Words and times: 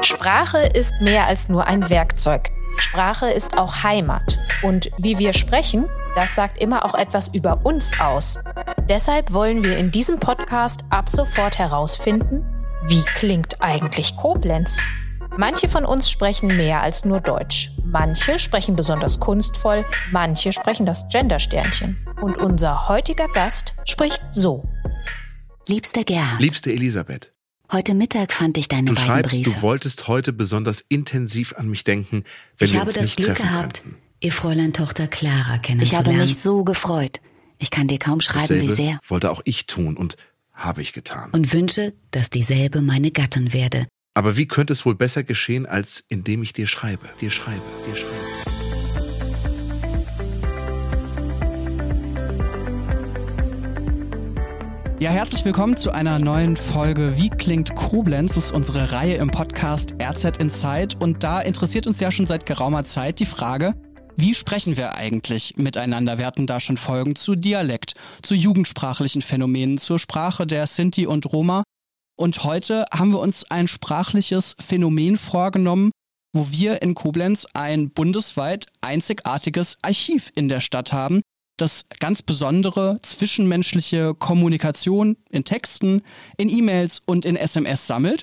Sprache 0.00 0.58
ist 0.58 1.00
mehr 1.00 1.26
als 1.26 1.48
nur 1.48 1.66
ein 1.66 1.90
Werkzeug. 1.90 2.50
Sprache 2.78 3.30
ist 3.30 3.58
auch 3.58 3.82
Heimat. 3.82 4.38
Und 4.62 4.90
wie 4.98 5.18
wir 5.18 5.32
sprechen, 5.32 5.88
das 6.14 6.34
sagt 6.34 6.58
immer 6.58 6.84
auch 6.84 6.94
etwas 6.94 7.28
über 7.28 7.64
uns 7.64 7.92
aus. 8.00 8.38
Deshalb 8.88 9.32
wollen 9.32 9.62
wir 9.64 9.76
in 9.76 9.90
diesem 9.90 10.20
Podcast 10.20 10.84
ab 10.90 11.10
sofort 11.10 11.58
herausfinden, 11.58 12.44
wie 12.86 13.02
klingt 13.02 13.60
eigentlich 13.60 14.16
Koblenz? 14.16 14.80
Manche 15.36 15.68
von 15.68 15.84
uns 15.84 16.10
sprechen 16.10 16.56
mehr 16.56 16.80
als 16.82 17.04
nur 17.04 17.20
Deutsch. 17.20 17.70
Manche 17.84 18.38
sprechen 18.38 18.76
besonders 18.76 19.20
kunstvoll, 19.20 19.84
manche 20.10 20.52
sprechen 20.52 20.86
das 20.86 21.08
Gendersternchen. 21.10 21.98
Und 22.20 22.38
unser 22.38 22.88
heutiger 22.88 23.28
Gast 23.28 23.74
spricht 23.84 24.22
so. 24.30 24.64
Liebster 25.66 26.04
Gerhard. 26.04 26.40
Liebste 26.40 26.72
Elisabeth. 26.72 27.32
Heute 27.70 27.94
Mittag 27.94 28.32
fand 28.32 28.56
ich 28.56 28.68
deine 28.68 28.86
Du 28.86 28.94
beiden 28.94 29.06
schreibst, 29.06 29.30
Briefe. 29.32 29.50
du 29.50 29.62
wolltest 29.62 30.08
heute 30.08 30.32
besonders 30.32 30.80
intensiv 30.88 31.54
an 31.56 31.68
mich 31.68 31.84
denken, 31.84 32.24
wenn 32.56 32.66
ich 32.66 32.72
wir 32.72 32.80
habe 32.80 32.88
uns 32.90 32.94
das 32.98 33.04
nicht 33.06 33.16
Glück 33.16 33.34
treffen 33.36 33.42
gehabt, 33.48 33.82
könnten. 33.82 33.98
ihr 34.20 34.32
Fräulein 34.32 34.72
Tochter 34.72 35.06
Clara 35.06 35.56
Ich 35.56 35.62
kennenzulernen. 35.62 36.06
habe 36.08 36.16
mich 36.26 36.38
so 36.38 36.64
gefreut. 36.64 37.20
Ich 37.58 37.70
kann 37.70 37.86
dir 37.88 37.98
kaum 37.98 38.20
schreiben, 38.20 38.40
Dasselbe 38.40 38.62
wie 38.68 38.70
sehr. 38.72 38.98
wollte 39.06 39.30
auch 39.30 39.42
ich 39.44 39.66
tun 39.66 39.96
und 39.96 40.16
habe 40.54 40.80
ich 40.80 40.92
getan. 40.92 41.30
Und 41.32 41.52
wünsche, 41.52 41.92
dass 42.10 42.30
dieselbe 42.30 42.80
meine 42.80 43.10
Gattin 43.10 43.52
werde. 43.52 43.86
Aber 44.14 44.36
wie 44.36 44.46
könnte 44.48 44.72
es 44.72 44.86
wohl 44.86 44.94
besser 44.94 45.22
geschehen, 45.22 45.66
als 45.66 46.02
indem 46.08 46.42
ich 46.42 46.52
dir 46.52 46.66
schreibe, 46.66 47.08
dir 47.20 47.30
schreibe, 47.30 47.60
dir 47.86 47.96
schreibe? 47.96 48.27
Ja, 55.00 55.10
herzlich 55.10 55.44
willkommen 55.44 55.76
zu 55.76 55.92
einer 55.92 56.18
neuen 56.18 56.56
Folge 56.56 57.16
Wie 57.16 57.30
klingt 57.30 57.72
Koblenz? 57.76 58.34
Das 58.34 58.46
ist 58.46 58.52
unsere 58.52 58.90
Reihe 58.90 59.14
im 59.14 59.30
Podcast 59.30 59.94
RZ 60.02 60.38
Inside 60.38 60.96
und 60.98 61.22
da 61.22 61.40
interessiert 61.40 61.86
uns 61.86 62.00
ja 62.00 62.10
schon 62.10 62.26
seit 62.26 62.46
geraumer 62.46 62.82
Zeit 62.82 63.20
die 63.20 63.24
Frage, 63.24 63.74
wie 64.16 64.34
sprechen 64.34 64.76
wir 64.76 64.96
eigentlich 64.96 65.54
miteinander? 65.56 66.18
Wir 66.18 66.26
hatten 66.26 66.48
da 66.48 66.58
schon 66.58 66.76
Folgen 66.76 67.14
zu 67.14 67.36
Dialekt, 67.36 67.94
zu 68.22 68.34
jugendsprachlichen 68.34 69.22
Phänomenen, 69.22 69.78
zur 69.78 70.00
Sprache 70.00 70.48
der 70.48 70.66
Sinti 70.66 71.06
und 71.06 71.32
Roma 71.32 71.62
und 72.16 72.42
heute 72.42 72.84
haben 72.92 73.12
wir 73.12 73.20
uns 73.20 73.48
ein 73.48 73.68
sprachliches 73.68 74.56
Phänomen 74.58 75.16
vorgenommen, 75.16 75.92
wo 76.32 76.50
wir 76.50 76.82
in 76.82 76.96
Koblenz 76.96 77.46
ein 77.54 77.90
bundesweit 77.90 78.66
einzigartiges 78.80 79.78
Archiv 79.80 80.32
in 80.34 80.48
der 80.48 80.58
Stadt 80.58 80.92
haben, 80.92 81.22
das 81.60 81.86
ganz 82.00 82.22
besondere 82.22 82.98
zwischenmenschliche 83.02 84.14
Kommunikation 84.14 85.16
in 85.30 85.44
Texten, 85.44 86.02
in 86.36 86.48
E-Mails 86.48 87.02
und 87.04 87.24
in 87.24 87.36
SMS 87.36 87.86
sammelt. 87.86 88.22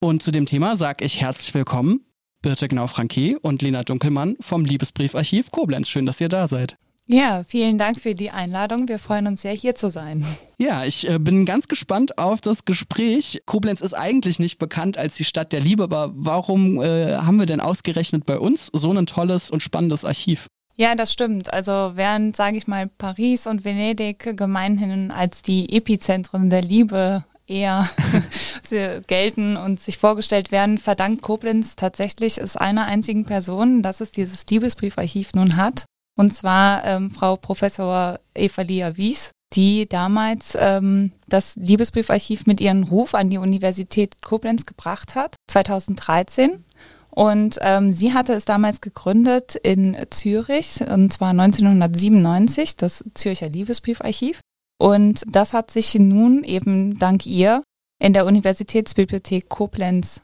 Und 0.00 0.22
zu 0.22 0.30
dem 0.30 0.46
Thema 0.46 0.76
sage 0.76 1.04
ich 1.04 1.20
herzlich 1.20 1.54
willkommen, 1.54 2.04
Birte 2.42 2.68
Gnau-Franke 2.68 3.38
und 3.40 3.62
Lena 3.62 3.84
Dunkelmann 3.84 4.36
vom 4.40 4.64
Liebesbriefarchiv 4.64 5.50
Koblenz. 5.50 5.88
Schön, 5.88 6.06
dass 6.06 6.20
ihr 6.20 6.28
da 6.28 6.46
seid. 6.46 6.76
Ja, 7.06 7.44
vielen 7.46 7.76
Dank 7.76 8.00
für 8.00 8.14
die 8.14 8.30
Einladung. 8.30 8.88
Wir 8.88 8.98
freuen 8.98 9.26
uns 9.26 9.42
sehr, 9.42 9.52
hier 9.52 9.74
zu 9.74 9.90
sein. 9.90 10.24
Ja, 10.56 10.84
ich 10.84 11.06
äh, 11.06 11.18
bin 11.18 11.44
ganz 11.44 11.68
gespannt 11.68 12.16
auf 12.16 12.40
das 12.40 12.64
Gespräch. 12.64 13.42
Koblenz 13.44 13.82
ist 13.82 13.92
eigentlich 13.92 14.38
nicht 14.38 14.58
bekannt 14.58 14.96
als 14.96 15.16
die 15.16 15.24
Stadt 15.24 15.52
der 15.52 15.60
Liebe, 15.60 15.82
aber 15.82 16.12
warum 16.14 16.80
äh, 16.80 17.16
haben 17.16 17.38
wir 17.38 17.46
denn 17.46 17.60
ausgerechnet 17.60 18.24
bei 18.24 18.38
uns 18.38 18.70
so 18.72 18.90
ein 18.90 19.04
tolles 19.04 19.50
und 19.50 19.62
spannendes 19.62 20.06
Archiv? 20.06 20.46
Ja, 20.76 20.94
das 20.94 21.12
stimmt. 21.12 21.52
Also 21.52 21.92
während, 21.94 22.36
sage 22.36 22.56
ich 22.56 22.66
mal, 22.66 22.88
Paris 22.88 23.46
und 23.46 23.64
Venedig 23.64 24.36
gemeinhin 24.36 25.10
als 25.10 25.42
die 25.42 25.72
Epizentren 25.76 26.50
der 26.50 26.62
Liebe 26.62 27.24
eher 27.46 27.88
gelten 29.06 29.56
und 29.56 29.80
sich 29.80 29.98
vorgestellt 29.98 30.50
werden, 30.50 30.78
verdankt 30.78 31.22
Koblenz 31.22 31.76
tatsächlich 31.76 32.38
es 32.38 32.56
einer 32.56 32.86
einzigen 32.86 33.24
Person, 33.24 33.82
dass 33.82 34.00
es 34.00 34.10
dieses 34.10 34.46
Liebesbriefarchiv 34.46 35.34
nun 35.34 35.56
hat. 35.56 35.84
Und 36.16 36.34
zwar 36.34 36.84
ähm, 36.84 37.10
Frau 37.10 37.36
Professor 37.36 38.18
Eva 38.34 38.62
Lia 38.62 38.96
Wies, 38.96 39.30
die 39.52 39.88
damals 39.88 40.56
ähm, 40.58 41.12
das 41.28 41.56
Liebesbriefarchiv 41.56 42.46
mit 42.46 42.60
ihrem 42.60 42.84
Ruf 42.84 43.14
an 43.14 43.30
die 43.30 43.38
Universität 43.38 44.22
Koblenz 44.22 44.66
gebracht 44.66 45.14
hat, 45.14 45.36
2013. 45.48 46.64
Und 47.14 47.58
ähm, 47.60 47.92
sie 47.92 48.12
hatte 48.12 48.32
es 48.32 48.44
damals 48.44 48.80
gegründet 48.80 49.54
in 49.54 49.96
Zürich, 50.10 50.80
und 50.80 51.12
zwar 51.12 51.30
1997, 51.30 52.74
das 52.76 53.04
Zürcher 53.14 53.48
Liebesbriefarchiv. 53.48 54.40
Und 54.78 55.22
das 55.28 55.52
hat 55.52 55.70
sich 55.70 55.94
nun 55.94 56.42
eben 56.42 56.98
dank 56.98 57.24
ihr 57.24 57.62
in 58.00 58.14
der 58.14 58.26
Universitätsbibliothek 58.26 59.48
Koblenz 59.48 60.22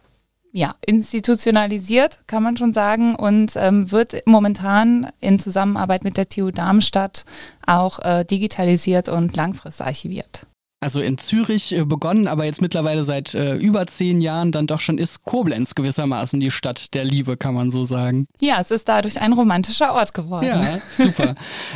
ja, 0.53 0.75
institutionalisiert, 0.85 2.25
kann 2.27 2.43
man 2.43 2.57
schon 2.57 2.73
sagen, 2.73 3.15
und 3.15 3.53
ähm, 3.55 3.93
wird 3.93 4.27
momentan 4.27 5.11
in 5.21 5.39
Zusammenarbeit 5.39 6.03
mit 6.03 6.17
der 6.17 6.29
TU 6.29 6.51
Darmstadt 6.51 7.25
auch 7.65 8.01
äh, 8.01 8.25
digitalisiert 8.25 9.09
und 9.09 9.37
langfristig 9.37 9.87
archiviert. 9.87 10.47
Also 10.83 11.03
in 11.03 11.19
Zürich 11.19 11.73
äh, 11.73 11.85
begonnen, 11.85 12.27
aber 12.27 12.47
jetzt 12.47 12.63
mittlerweile 12.63 13.05
seit 13.05 13.35
äh, 13.35 13.55
über 13.57 13.87
zehn 13.87 14.23
Jahren 14.23 14.51
dann 14.51 14.67
doch 14.67 14.81
schon 14.81 14.97
ist 14.97 15.25
Koblenz 15.25 15.75
gewissermaßen 15.75 16.41
die 16.41 16.51
Stadt 16.51 16.95
der 16.95 17.05
Liebe, 17.05 17.37
kann 17.37 17.53
man 17.53 17.71
so 17.71 17.85
sagen. 17.85 18.27
Ja, 18.41 18.63
es 18.63 18.71
ist 18.71 18.89
dadurch 18.89 19.21
ein 19.21 19.35
romantischer 19.35 19.93
Ort 19.93 20.15
geworden. 20.15 20.47
Ja, 20.47 20.81
super. 20.89 21.35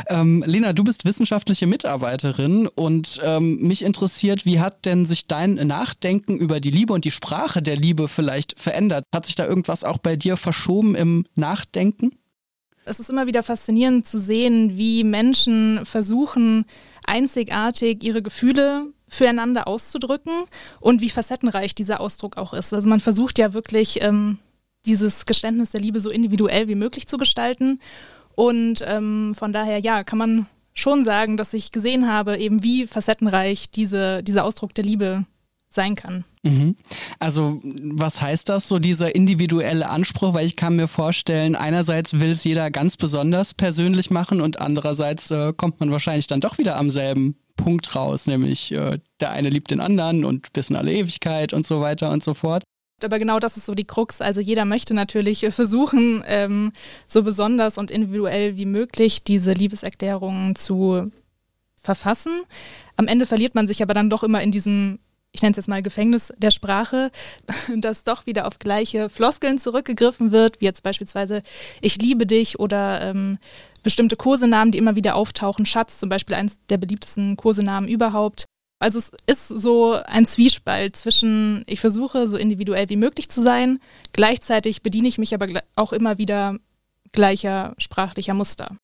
ähm, 0.09 0.43
Lena, 0.47 0.73
du 0.73 0.83
bist 0.83 1.05
wissenschaftliche 1.05 1.67
Mitarbeiterin 1.67 2.67
und 2.67 3.21
ähm, 3.23 3.59
mich 3.59 3.83
interessiert, 3.83 4.43
wie 4.43 4.59
hat 4.59 4.85
denn 4.85 5.05
sich 5.05 5.27
dein 5.27 5.53
Nachdenken 5.53 6.37
über 6.37 6.59
die 6.59 6.71
Liebe 6.71 6.91
und 6.91 7.05
die 7.05 7.11
Sprache 7.11 7.61
der 7.61 7.75
Liebe 7.75 8.07
vielleicht 8.07 8.59
verändert? 8.59 9.05
Hat 9.13 9.27
sich 9.27 9.35
da 9.35 9.45
irgendwas 9.45 9.83
auch 9.83 9.99
bei 9.99 10.15
dir 10.15 10.35
verschoben 10.35 10.95
im 10.95 11.25
Nachdenken? 11.35 12.11
Es 12.85 12.99
ist 12.99 13.09
immer 13.11 13.27
wieder 13.27 13.43
faszinierend 13.43 14.07
zu 14.07 14.19
sehen, 14.19 14.77
wie 14.77 15.03
Menschen 15.03 15.85
versuchen, 15.85 16.65
einzigartig 17.05 18.03
ihre 18.03 18.21
Gefühle 18.21 18.93
füreinander 19.15 19.67
auszudrücken 19.67 20.45
und 20.79 21.01
wie 21.01 21.09
facettenreich 21.09 21.73
dieser 21.73 21.99
Ausdruck 21.99 22.37
auch 22.37 22.53
ist. 22.53 22.73
Also 22.73 22.87
man 22.87 22.99
versucht 22.99 23.39
ja 23.39 23.53
wirklich, 23.53 24.01
ähm, 24.01 24.39
dieses 24.85 25.25
Geständnis 25.25 25.71
der 25.71 25.81
Liebe 25.81 25.99
so 26.01 26.09
individuell 26.09 26.67
wie 26.67 26.75
möglich 26.75 27.07
zu 27.07 27.17
gestalten. 27.17 27.79
Und 28.35 28.83
ähm, 28.85 29.33
von 29.35 29.53
daher, 29.53 29.79
ja, 29.79 30.03
kann 30.03 30.19
man 30.19 30.45
schon 30.73 31.03
sagen, 31.03 31.37
dass 31.37 31.53
ich 31.53 31.71
gesehen 31.71 32.11
habe, 32.11 32.37
eben 32.37 32.61
wie 32.63 32.85
facettenreich 32.85 33.71
diese, 33.71 34.21
dieser 34.23 34.43
Ausdruck 34.43 34.73
der 34.75 34.83
Liebe 34.83 35.25
sein 35.69 35.95
kann. 35.95 36.25
Mhm. 36.43 36.75
Also 37.19 37.59
was 37.63 38.21
heißt 38.21 38.49
das, 38.49 38.67
so 38.67 38.79
dieser 38.79 39.15
individuelle 39.15 39.89
Anspruch? 39.89 40.33
Weil 40.33 40.45
ich 40.45 40.55
kann 40.55 40.75
mir 40.75 40.87
vorstellen, 40.87 41.55
einerseits 41.55 42.19
will 42.19 42.31
es 42.31 42.43
jeder 42.43 42.71
ganz 42.71 42.97
besonders 42.97 43.53
persönlich 43.53 44.09
machen 44.09 44.41
und 44.41 44.59
andererseits 44.59 45.31
äh, 45.31 45.53
kommt 45.53 45.79
man 45.79 45.91
wahrscheinlich 45.91 46.27
dann 46.27 46.41
doch 46.41 46.57
wieder 46.57 46.77
am 46.77 46.89
selben 46.89 47.35
Punkt 47.65 47.95
raus, 47.95 48.27
nämlich 48.27 48.71
äh, 48.77 48.99
der 49.19 49.31
eine 49.31 49.49
liebt 49.49 49.71
den 49.71 49.79
anderen 49.79 50.23
und 50.23 50.53
bis 50.53 50.69
in 50.69 50.75
alle 50.75 50.93
Ewigkeit 50.93 51.51
und 51.51 51.65
so 51.65 51.81
weiter 51.81 52.11
und 52.11 52.21
so 52.21 52.35
fort. 52.35 52.61
Aber 53.03 53.17
genau 53.17 53.39
das 53.39 53.57
ist 53.57 53.65
so 53.65 53.73
die 53.73 53.85
Krux. 53.85 54.21
Also 54.21 54.39
jeder 54.39 54.65
möchte 54.65 54.93
natürlich 54.93 55.47
versuchen, 55.49 56.23
ähm, 56.27 56.73
so 57.07 57.23
besonders 57.23 57.79
und 57.79 57.89
individuell 57.89 58.55
wie 58.55 58.67
möglich 58.67 59.23
diese 59.23 59.51
Liebeserklärungen 59.51 60.55
zu 60.55 61.11
verfassen. 61.81 62.43
Am 62.97 63.07
Ende 63.07 63.25
verliert 63.25 63.55
man 63.55 63.67
sich 63.67 63.81
aber 63.81 63.95
dann 63.95 64.11
doch 64.11 64.23
immer 64.23 64.43
in 64.43 64.51
diesem 64.51 64.99
ich 65.31 65.41
nenne 65.41 65.51
es 65.51 65.57
jetzt 65.57 65.67
mal 65.67 65.81
Gefängnis 65.81 66.31
der 66.37 66.51
Sprache, 66.51 67.11
dass 67.75 68.03
doch 68.03 68.27
wieder 68.27 68.47
auf 68.47 68.57
gleiche 68.59 69.09
Floskeln 69.09 69.57
zurückgegriffen 69.57 70.31
wird, 70.31 70.61
wie 70.61 70.65
jetzt 70.65 70.83
beispielsweise 70.83 71.41
ich 71.81 71.97
liebe 71.97 72.25
dich 72.27 72.59
oder 72.59 73.01
ähm, 73.01 73.37
bestimmte 73.85 74.17
Kosenamen, 74.17 74.73
die 74.73 74.77
immer 74.77 74.95
wieder 74.95 75.15
auftauchen. 75.15 75.65
Schatz 75.65 75.97
zum 75.97 76.09
Beispiel 76.09 76.35
eines 76.35 76.57
der 76.67 76.77
beliebtesten 76.77 77.37
Kosenamen 77.37 77.87
überhaupt. 77.87 78.43
Also 78.79 78.99
es 78.99 79.11
ist 79.25 79.47
so 79.47 79.93
ein 80.07 80.25
Zwiespalt 80.25 80.97
zwischen, 80.97 81.63
ich 81.67 81.79
versuche 81.79 82.27
so 82.27 82.35
individuell 82.35 82.89
wie 82.89 82.97
möglich 82.97 83.29
zu 83.29 83.41
sein, 83.41 83.79
gleichzeitig 84.11 84.81
bediene 84.81 85.07
ich 85.07 85.17
mich 85.17 85.33
aber 85.33 85.47
auch 85.75 85.93
immer 85.93 86.17
wieder 86.17 86.57
gleicher 87.13 87.73
sprachlicher 87.77 88.33
Muster. 88.33 88.75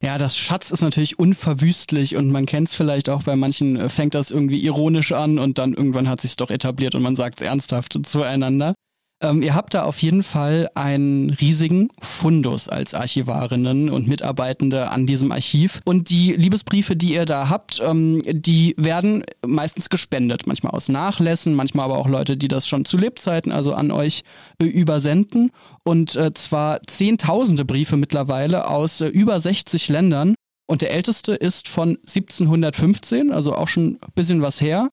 Ja, 0.00 0.16
das 0.16 0.36
Schatz 0.36 0.70
ist 0.70 0.82
natürlich 0.82 1.18
unverwüstlich 1.18 2.14
und 2.14 2.30
man 2.30 2.46
kennt 2.46 2.68
es 2.68 2.74
vielleicht 2.76 3.08
auch 3.08 3.24
bei 3.24 3.34
manchen, 3.34 3.76
äh, 3.76 3.88
fängt 3.88 4.14
das 4.14 4.30
irgendwie 4.30 4.60
ironisch 4.60 5.10
an 5.10 5.40
und 5.40 5.58
dann 5.58 5.74
irgendwann 5.74 6.08
hat 6.08 6.20
sich 6.20 6.36
doch 6.36 6.50
etabliert 6.50 6.94
und 6.94 7.02
man 7.02 7.16
sagt 7.16 7.40
es 7.40 7.46
ernsthaft 7.46 7.98
zueinander. 8.06 8.74
Ähm, 9.20 9.42
ihr 9.42 9.54
habt 9.54 9.74
da 9.74 9.82
auf 9.82 9.98
jeden 9.98 10.22
Fall 10.22 10.70
einen 10.74 11.30
riesigen 11.30 11.88
Fundus 12.00 12.68
als 12.68 12.94
Archivarinnen 12.94 13.90
und 13.90 14.06
Mitarbeitende 14.06 14.90
an 14.90 15.06
diesem 15.06 15.32
Archiv. 15.32 15.80
Und 15.84 16.08
die 16.10 16.34
Liebesbriefe, 16.34 16.94
die 16.94 17.14
ihr 17.14 17.24
da 17.24 17.48
habt, 17.48 17.80
ähm, 17.82 18.22
die 18.24 18.74
werden 18.78 19.24
meistens 19.44 19.90
gespendet. 19.90 20.46
Manchmal 20.46 20.72
aus 20.72 20.88
Nachlässen, 20.88 21.54
manchmal 21.54 21.86
aber 21.86 21.98
auch 21.98 22.08
Leute, 22.08 22.36
die 22.36 22.48
das 22.48 22.68
schon 22.68 22.84
zu 22.84 22.96
Lebzeiten, 22.96 23.50
also 23.50 23.74
an 23.74 23.90
euch 23.90 24.22
äh, 24.62 24.64
übersenden. 24.64 25.50
Und 25.82 26.14
äh, 26.14 26.32
zwar 26.34 26.80
zehntausende 26.86 27.64
Briefe 27.64 27.96
mittlerweile 27.96 28.68
aus 28.68 29.00
äh, 29.00 29.08
über 29.08 29.40
60 29.40 29.88
Ländern. 29.88 30.34
Und 30.70 30.82
der 30.82 30.92
älteste 30.92 31.32
ist 31.34 31.66
von 31.66 31.96
1715, 32.06 33.32
also 33.32 33.54
auch 33.54 33.68
schon 33.68 33.94
ein 33.94 34.12
bisschen 34.14 34.42
was 34.42 34.60
her. 34.60 34.90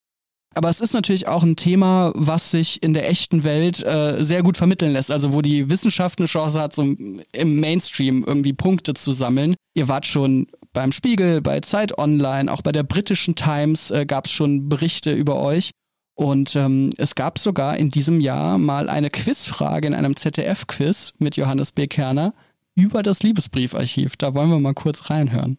Aber 0.56 0.70
es 0.70 0.80
ist 0.80 0.94
natürlich 0.94 1.28
auch 1.28 1.42
ein 1.42 1.56
Thema, 1.56 2.12
was 2.14 2.50
sich 2.50 2.82
in 2.82 2.94
der 2.94 3.10
echten 3.10 3.44
Welt 3.44 3.84
äh, 3.84 4.24
sehr 4.24 4.42
gut 4.42 4.56
vermitteln 4.56 4.92
lässt. 4.92 5.10
Also 5.10 5.34
wo 5.34 5.42
die 5.42 5.68
Wissenschaft 5.68 6.18
eine 6.18 6.28
Chance 6.28 6.58
hat, 6.58 6.74
so 6.74 6.82
im 6.82 7.60
Mainstream 7.60 8.24
irgendwie 8.26 8.54
Punkte 8.54 8.94
zu 8.94 9.12
sammeln. 9.12 9.54
Ihr 9.74 9.88
wart 9.88 10.06
schon 10.06 10.46
beim 10.72 10.92
Spiegel, 10.92 11.42
bei 11.42 11.60
Zeit 11.60 11.98
Online, 11.98 12.50
auch 12.50 12.62
bei 12.62 12.72
der 12.72 12.84
britischen 12.84 13.34
Times 13.34 13.90
äh, 13.90 14.06
gab 14.06 14.24
es 14.24 14.32
schon 14.32 14.70
Berichte 14.70 15.12
über 15.12 15.36
euch. 15.42 15.72
Und 16.14 16.56
ähm, 16.56 16.90
es 16.96 17.14
gab 17.14 17.38
sogar 17.38 17.76
in 17.76 17.90
diesem 17.90 18.22
Jahr 18.22 18.56
mal 18.56 18.88
eine 18.88 19.10
Quizfrage 19.10 19.86
in 19.86 19.94
einem 19.94 20.16
ZDF-Quiz 20.16 21.12
mit 21.18 21.36
Johannes 21.36 21.72
B. 21.72 21.86
Kerner 21.86 22.32
über 22.74 23.02
das 23.02 23.22
Liebesbriefarchiv. 23.22 24.16
Da 24.16 24.32
wollen 24.32 24.48
wir 24.48 24.58
mal 24.58 24.72
kurz 24.72 25.10
reinhören. 25.10 25.58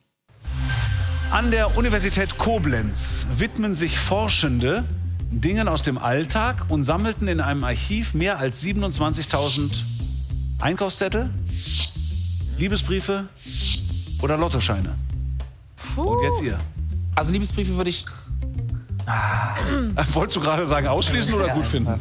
An 1.32 1.52
der 1.52 1.78
Universität 1.78 2.38
Koblenz 2.38 3.28
widmen 3.38 3.76
sich 3.76 4.00
Forschende 4.00 4.86
Dingen 5.30 5.68
aus 5.68 5.82
dem 5.82 5.98
Alltag 5.98 6.66
und 6.70 6.84
sammelten 6.84 7.28
in 7.28 7.42
einem 7.42 7.64
Archiv 7.64 8.14
mehr 8.14 8.40
als 8.40 8.64
27.000 8.64 9.82
Einkaufszettel, 10.60 11.30
Liebesbriefe 12.58 13.28
oder 14.22 14.38
Lottoscheine. 14.38 14.96
Und 15.96 16.24
jetzt 16.24 16.42
ihr. 16.42 16.58
Also 17.14 17.32
Liebesbriefe 17.32 17.76
würde 17.76 17.90
ich 17.90 18.06
Ah. 19.06 19.56
Wolltest 20.14 20.36
du 20.36 20.42
gerade 20.42 20.68
sagen, 20.68 20.88
ausschließen 20.88 21.34
oder 21.34 21.48
gut 21.50 21.66
finden? 21.66 21.98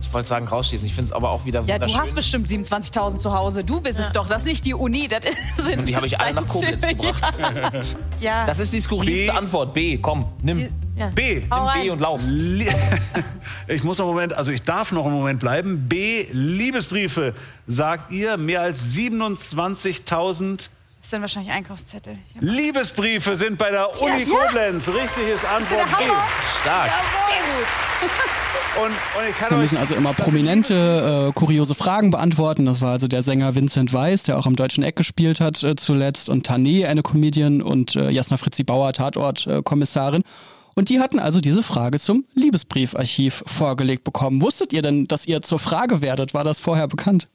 Ich 0.00 0.12
wollte 0.12 0.28
sagen, 0.28 0.48
rausschließen. 0.48 0.86
Ich 0.86 0.94
finde 0.94 1.08
es 1.08 1.12
aber 1.12 1.30
auch 1.30 1.44
wieder 1.44 1.62
Ja, 1.62 1.78
du 1.78 1.94
hast 1.94 2.14
bestimmt 2.14 2.48
27.000 2.48 3.18
zu 3.18 3.32
Hause. 3.32 3.64
Du 3.64 3.80
bist 3.80 3.98
ja. 3.98 4.06
es 4.06 4.12
doch. 4.12 4.26
Das 4.26 4.42
ist 4.42 4.48
nicht 4.48 4.66
die 4.66 4.74
Uni. 4.74 5.08
Das 5.08 5.20
sind 5.56 5.80
Und 5.80 5.88
die 5.88 5.96
habe 5.96 6.06
ich 6.06 6.20
alle 6.20 6.34
nach 6.34 6.46
Koblenz 6.46 6.86
gebracht. 6.86 7.22
ja. 8.20 8.46
Das 8.46 8.58
ist 8.58 8.72
die 8.72 8.80
skurrilste 8.80 9.30
B. 9.32 9.38
Antwort. 9.38 9.74
B, 9.74 9.98
komm, 9.98 10.26
nimm. 10.42 10.68
Ja. 10.96 11.10
B. 11.14 11.40
Nimm 11.40 11.82
B 11.82 11.90
und 11.90 12.00
lauf. 12.00 12.20
Ich 13.68 13.84
muss 13.84 13.98
noch 13.98 14.06
einen 14.06 14.14
Moment, 14.14 14.32
also 14.32 14.50
ich 14.50 14.62
darf 14.62 14.90
noch 14.90 15.04
einen 15.04 15.14
Moment 15.14 15.38
bleiben. 15.38 15.88
B. 15.88 16.26
Liebesbriefe. 16.32 17.34
Sagt 17.68 18.10
ihr 18.10 18.36
mehr 18.36 18.62
als 18.62 18.94
27.000 18.94 20.68
das 21.00 21.08
sind 21.08 21.22
wahrscheinlich 21.22 21.50
Einkaufszettel. 21.50 22.18
Liebesbriefe 22.40 23.34
sind 23.34 23.56
bei 23.56 23.70
der 23.70 23.88
Uni 24.02 24.18
yes. 24.18 24.28
Koblenz. 24.28 24.86
Richtig 24.88 25.28
ist 25.34 25.46
Antwort 25.46 25.86
B. 25.98 26.04
Stark. 26.60 26.88
Ja, 26.88 27.00
sehr 27.26 27.54
gut. 27.54 28.10
Und, 28.76 28.86
und 28.86 29.28
ich 29.28 29.36
kann 29.36 29.50
Wir 29.50 29.58
müssen 29.58 29.78
also 29.78 29.94
immer 29.94 30.12
prominente, 30.12 31.28
äh, 31.28 31.32
kuriose 31.32 31.74
Fragen 31.74 32.10
beantworten. 32.10 32.66
Das 32.66 32.80
war 32.80 32.92
also 32.92 33.08
der 33.08 33.22
Sänger 33.22 33.54
Vincent 33.54 33.92
Weiss, 33.92 34.22
der 34.22 34.38
auch 34.38 34.46
am 34.46 34.56
Deutschen 34.56 34.84
Eck 34.84 34.96
gespielt 34.96 35.40
hat 35.40 35.62
äh, 35.64 35.74
zuletzt. 35.76 36.28
Und 36.28 36.48
Tané, 36.48 36.86
eine 36.86 37.02
Comedian. 37.02 37.62
Und 37.62 37.96
äh, 37.96 38.10
Jasna 38.10 38.36
Fritzi 38.36 38.62
Bauer, 38.62 38.92
Tatort-Kommissarin. 38.92 40.22
Und 40.74 40.88
die 40.88 41.00
hatten 41.00 41.18
also 41.18 41.40
diese 41.40 41.62
Frage 41.62 41.98
zum 41.98 42.24
Liebesbriefarchiv 42.34 43.42
vorgelegt 43.46 44.04
bekommen. 44.04 44.40
Wusstet 44.40 44.72
ihr 44.72 44.82
denn, 44.82 45.08
dass 45.08 45.26
ihr 45.26 45.42
zur 45.42 45.58
Frage 45.58 46.00
werdet? 46.00 46.32
War 46.32 46.44
das 46.44 46.60
vorher 46.60 46.86
bekannt? 46.86 47.28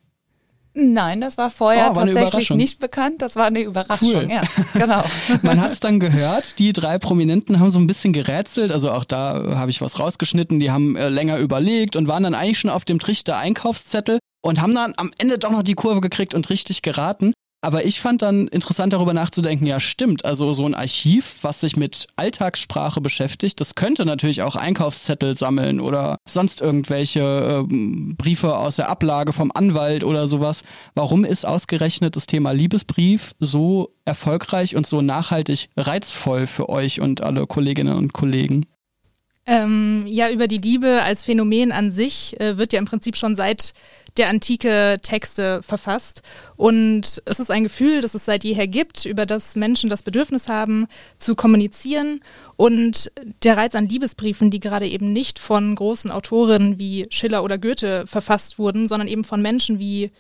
Nein, 0.78 1.22
das 1.22 1.38
war 1.38 1.52
vorher 1.52 1.92
oh, 1.92 1.96
war 1.96 2.06
tatsächlich 2.06 2.50
nicht 2.50 2.80
bekannt. 2.80 3.22
Das 3.22 3.38
war 3.38 3.46
eine 3.46 3.62
Überraschung, 3.62 4.14
cool. 4.14 4.28
ja, 4.30 4.42
genau. 4.74 5.04
Man 5.42 5.62
hat 5.62 5.72
es 5.72 5.80
dann 5.80 6.02
gehört, 6.02 6.60
die 6.60 6.74
drei 6.74 6.98
Prominenten 7.00 7.62
haben 7.62 7.72
so 7.72 7.80
ein 7.80 7.88
bisschen 7.88 8.12
gerätselt, 8.12 8.74
also 8.74 8.92
auch 8.92 9.06
da 9.06 9.56
habe 9.56 9.72
ich 9.72 9.80
was 9.80 10.00
rausgeschnitten, 10.00 10.60
die 10.60 10.72
haben 10.72 10.98
äh, 10.98 11.08
länger 11.08 11.38
überlegt 11.38 11.96
und 11.96 12.10
waren 12.10 12.24
dann 12.24 12.36
eigentlich 12.36 12.60
schon 12.60 12.70
auf 12.70 12.84
dem 12.84 13.00
Trichter 13.00 13.38
Einkaufszettel 13.38 14.20
und 14.42 14.62
haben 14.62 14.76
dann 14.76 14.94
am 14.98 15.12
Ende 15.18 15.40
doch 15.40 15.52
noch 15.52 15.64
die 15.64 15.76
Kurve 15.76 16.02
gekriegt 16.02 16.34
und 16.34 16.50
richtig 16.50 16.82
geraten. 16.82 17.34
Aber 17.66 17.84
ich 17.84 18.00
fand 18.00 18.22
dann 18.22 18.48
interessant 18.50 18.94
darüber 18.94 19.16
nachzudenken, 19.16 19.66
ja 19.66 19.80
stimmt, 19.80 20.24
also 20.24 20.54
so 20.54 20.68
ein 20.68 20.76
Archiv, 20.76 21.40
was 21.42 21.62
sich 21.62 21.76
mit 21.76 22.06
Alltagssprache 22.16 23.02
beschäftigt, 23.02 23.60
das 23.60 23.74
könnte 23.74 24.06
natürlich 24.06 24.44
auch 24.44 24.56
Einkaufszettel 24.56 25.36
sammeln 25.36 25.80
oder 25.80 26.18
sonst 26.28 26.62
irgendwelche 26.62 27.66
äh, 27.68 28.14
Briefe 28.14 28.56
aus 28.56 28.76
der 28.76 28.88
Ablage 28.90 29.34
vom 29.34 29.52
Anwalt 29.52 30.04
oder 30.04 30.28
sowas. 30.28 30.62
Warum 30.94 31.26
ist 31.26 31.44
ausgerechnet 31.44 32.16
das 32.16 32.28
Thema 32.28 32.52
Liebesbrief 32.52 33.32
so 33.40 33.96
erfolgreich 34.06 34.76
und 34.76 34.86
so 34.86 35.02
nachhaltig 35.02 35.70
reizvoll 35.76 36.46
für 36.46 36.70
euch 36.70 37.02
und 37.02 37.24
alle 37.24 37.48
Kolleginnen 37.48 37.98
und 37.98 38.14
Kollegen? 38.14 38.68
Ähm, 39.48 40.06
ja, 40.08 40.32
über 40.32 40.48
die 40.48 40.58
Liebe 40.58 41.04
als 41.04 41.24
Phänomen 41.24 41.72
an 41.72 41.92
sich 41.92 42.40
äh, 42.40 42.58
wird 42.58 42.74
ja 42.74 42.80
im 42.80 42.86
Prinzip 42.86 43.16
schon 43.16 43.36
seit 43.36 43.74
der 44.18 44.30
Antike 44.30 44.98
Texte 45.04 45.62
verfasst. 45.62 46.24
Und 46.56 47.22
es 47.26 47.40
ist 47.40 47.52
ein 47.52 47.64
Gefühl, 47.64 48.02
das 48.02 48.16
es 48.16 48.26
seit 48.26 48.44
jeher 48.44 48.68
gibt, 48.68 49.06
über 49.06 49.26
das 49.26 49.56
Menschen 49.56 49.90
das 49.90 50.04
Bedürfnis 50.04 50.48
haben, 50.48 50.88
zu 51.18 51.36
kommunizieren. 51.36 52.22
Und 52.56 53.12
der 53.44 53.58
Reiz 53.58 53.76
an 53.76 53.88
Liebesbriefen, 53.88 54.50
die 54.50 54.60
gerade 54.60 54.88
eben 54.88 55.14
nicht 55.14 55.38
von 55.38 55.76
großen 55.76 56.12
Autoren 56.12 56.80
wie 56.80 57.06
Schiller 57.10 57.44
oder 57.44 57.58
Goethe 57.58 58.08
verfasst 58.08 58.58
wurden, 58.58 58.88
sondern 58.88 59.08
eben 59.08 59.26
von 59.26 59.42
Menschen 59.42 59.80
wie 59.80 60.12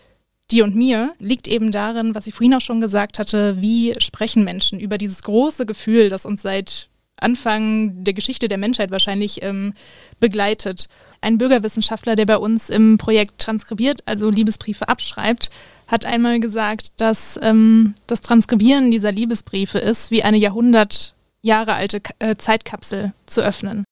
dir 0.51 0.65
und 0.65 0.75
mir, 0.75 1.13
liegt 1.17 1.47
eben 1.47 1.71
darin, 1.71 2.13
was 2.13 2.27
ich 2.27 2.35
vorhin 2.35 2.53
auch 2.53 2.61
schon 2.61 2.81
gesagt 2.81 3.17
hatte, 3.17 3.59
wie 3.59 3.95
sprechen 3.97 4.43
Menschen 4.43 4.79
über 4.79 4.99
dieses 4.99 5.23
große 5.23 5.65
Gefühl, 5.65 6.09
das 6.09 6.25
uns 6.25 6.43
seit 6.43 6.89
Anfang 7.25 8.03
der 8.03 8.13
Geschichte 8.13 8.47
der 8.47 8.59
Menschheit 8.59 8.91
wahrscheinlich 8.91 9.41
ähm, 9.43 9.73
begleitet. 10.19 10.87
Ein 11.21 11.39
Bürgerwissenschaftler, 11.39 12.15
der 12.15 12.27
bei 12.27 12.37
uns 12.37 12.69
im 12.69 12.97
Projekt 12.97 13.39
transkribiert, 13.39 14.01
also 14.05 14.29
Liebesbriefe 14.29 14.87
abschreibt, 14.87 15.49
hat 15.87 16.05
einmal 16.05 16.39
gesagt, 16.39 16.93
dass 16.97 17.39
ähm, 17.41 17.95
das 18.05 18.21
Transkribieren 18.21 18.91
dieser 18.91 19.11
Liebesbriefe 19.11 19.79
ist, 19.79 20.11
wie 20.11 20.23
eine 20.23 20.37
Jahrhundert 20.37 21.15
Jahre 21.41 21.73
alte 21.73 22.01
äh, 22.19 22.35
Zeitkapsel 22.35 23.13
zu 23.25 23.41
öffnen. 23.41 23.83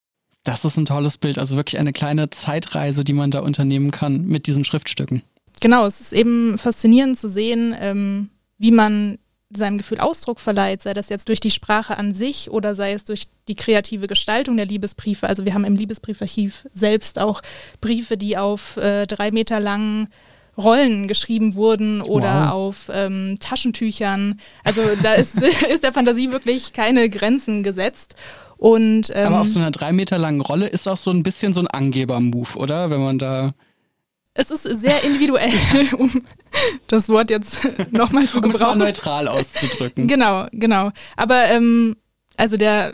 Das 0.43 0.63
ist 0.65 0.77
ein 0.77 0.85
tolles 0.85 1.17
Bild, 1.17 1.39
also 1.39 1.55
wirklich 1.55 1.79
eine 1.79 1.93
kleine 1.93 2.29
Zeitreise, 2.29 3.03
die 3.03 3.13
man 3.13 3.31
da 3.31 3.39
unternehmen 3.39 3.91
kann 3.91 4.25
mit 4.25 4.45
diesen 4.45 4.65
Schriftstücken. 4.65 5.23
Genau, 5.59 5.85
es 5.85 6.01
ist 6.01 6.13
eben 6.13 6.57
faszinierend 6.57 7.17
zu 7.17 7.29
sehen, 7.29 7.75
ähm, 7.79 8.29
wie 8.57 8.71
man 8.71 9.17
seinem 9.57 9.77
Gefühl 9.77 9.99
Ausdruck 9.99 10.39
verleiht, 10.39 10.81
sei 10.81 10.93
das 10.93 11.09
jetzt 11.09 11.27
durch 11.27 11.39
die 11.39 11.51
Sprache 11.51 11.97
an 11.97 12.15
sich 12.15 12.49
oder 12.49 12.75
sei 12.75 12.93
es 12.93 13.03
durch 13.03 13.27
die 13.47 13.55
kreative 13.55 14.07
Gestaltung 14.07 14.57
der 14.57 14.65
Liebesbriefe. 14.65 15.27
Also 15.27 15.45
wir 15.45 15.53
haben 15.53 15.65
im 15.65 15.75
Liebesbriefarchiv 15.75 16.67
selbst 16.73 17.19
auch 17.19 17.41
Briefe, 17.81 18.17
die 18.17 18.37
auf 18.37 18.77
äh, 18.77 19.05
drei 19.05 19.31
Meter 19.31 19.59
langen 19.59 20.07
Rollen 20.57 21.07
geschrieben 21.07 21.55
wurden 21.55 22.01
oder 22.01 22.45
wow. 22.45 22.51
auf 22.51 22.91
ähm, 22.93 23.37
Taschentüchern. 23.39 24.39
Also 24.63 24.81
da 25.01 25.13
ist, 25.13 25.41
ist 25.69 25.83
der 25.83 25.93
Fantasie 25.93 26.31
wirklich 26.31 26.73
keine 26.73 27.09
Grenzen 27.09 27.63
gesetzt. 27.63 28.15
Und, 28.57 29.11
ähm, 29.13 29.27
Aber 29.27 29.41
auf 29.41 29.49
so 29.49 29.59
einer 29.59 29.71
drei 29.71 29.91
Meter 29.91 30.17
langen 30.17 30.41
Rolle 30.41 30.67
ist 30.67 30.87
auch 30.87 30.97
so 30.97 31.11
ein 31.11 31.23
bisschen 31.23 31.53
so 31.53 31.59
ein 31.59 31.67
Angeber-Move, 31.67 32.57
oder? 32.57 32.89
Wenn 32.89 33.03
man 33.03 33.19
da 33.19 33.53
es 34.33 34.51
ist 34.51 34.63
sehr 34.63 35.03
individuell, 35.03 35.53
um 35.97 36.11
das 36.87 37.09
Wort 37.09 37.29
jetzt 37.29 37.59
nochmal 37.91 38.27
zu 38.27 38.41
gebrauchen. 38.41 38.81
Um 38.81 38.81
es 38.81 38.87
neutral 38.87 39.27
auszudrücken. 39.27 40.07
Genau, 40.07 40.47
genau. 40.51 40.91
Aber 41.15 41.45
ähm, 41.49 41.95
also 42.35 42.57
der 42.57 42.93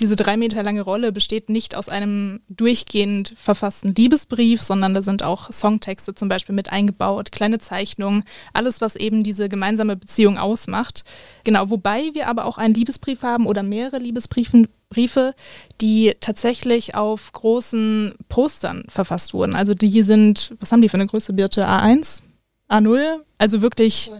diese 0.00 0.16
drei 0.16 0.36
Meter 0.36 0.62
lange 0.62 0.82
Rolle 0.82 1.10
besteht 1.10 1.48
nicht 1.48 1.74
aus 1.74 1.88
einem 1.88 2.40
durchgehend 2.48 3.32
verfassten 3.36 3.94
Liebesbrief, 3.94 4.60
sondern 4.60 4.92
da 4.92 5.02
sind 5.02 5.22
auch 5.22 5.50
Songtexte 5.50 6.14
zum 6.14 6.28
Beispiel 6.28 6.54
mit 6.54 6.70
eingebaut, 6.70 7.32
kleine 7.32 7.58
Zeichnungen, 7.58 8.22
alles, 8.52 8.82
was 8.82 8.96
eben 8.96 9.22
diese 9.22 9.48
gemeinsame 9.48 9.96
Beziehung 9.96 10.36
ausmacht. 10.36 11.04
Genau, 11.44 11.70
wobei 11.70 12.10
wir 12.12 12.28
aber 12.28 12.44
auch 12.44 12.58
einen 12.58 12.74
Liebesbrief 12.74 13.22
haben 13.22 13.46
oder 13.46 13.62
mehrere 13.62 13.98
Liebesbriefe, 13.98 14.68
Briefe, 14.88 15.34
die 15.80 16.14
tatsächlich 16.20 16.94
auf 16.94 17.32
großen 17.32 18.14
Postern 18.28 18.84
verfasst 18.88 19.34
wurden. 19.34 19.54
Also 19.54 19.74
die 19.74 20.02
sind, 20.02 20.54
was 20.60 20.72
haben 20.72 20.82
die 20.82 20.88
für 20.88 20.96
eine 20.96 21.06
Größe, 21.06 21.32
Birte? 21.32 21.66
A1? 21.66 22.22
A0? 22.68 23.20
Also 23.38 23.62
wirklich 23.62 24.10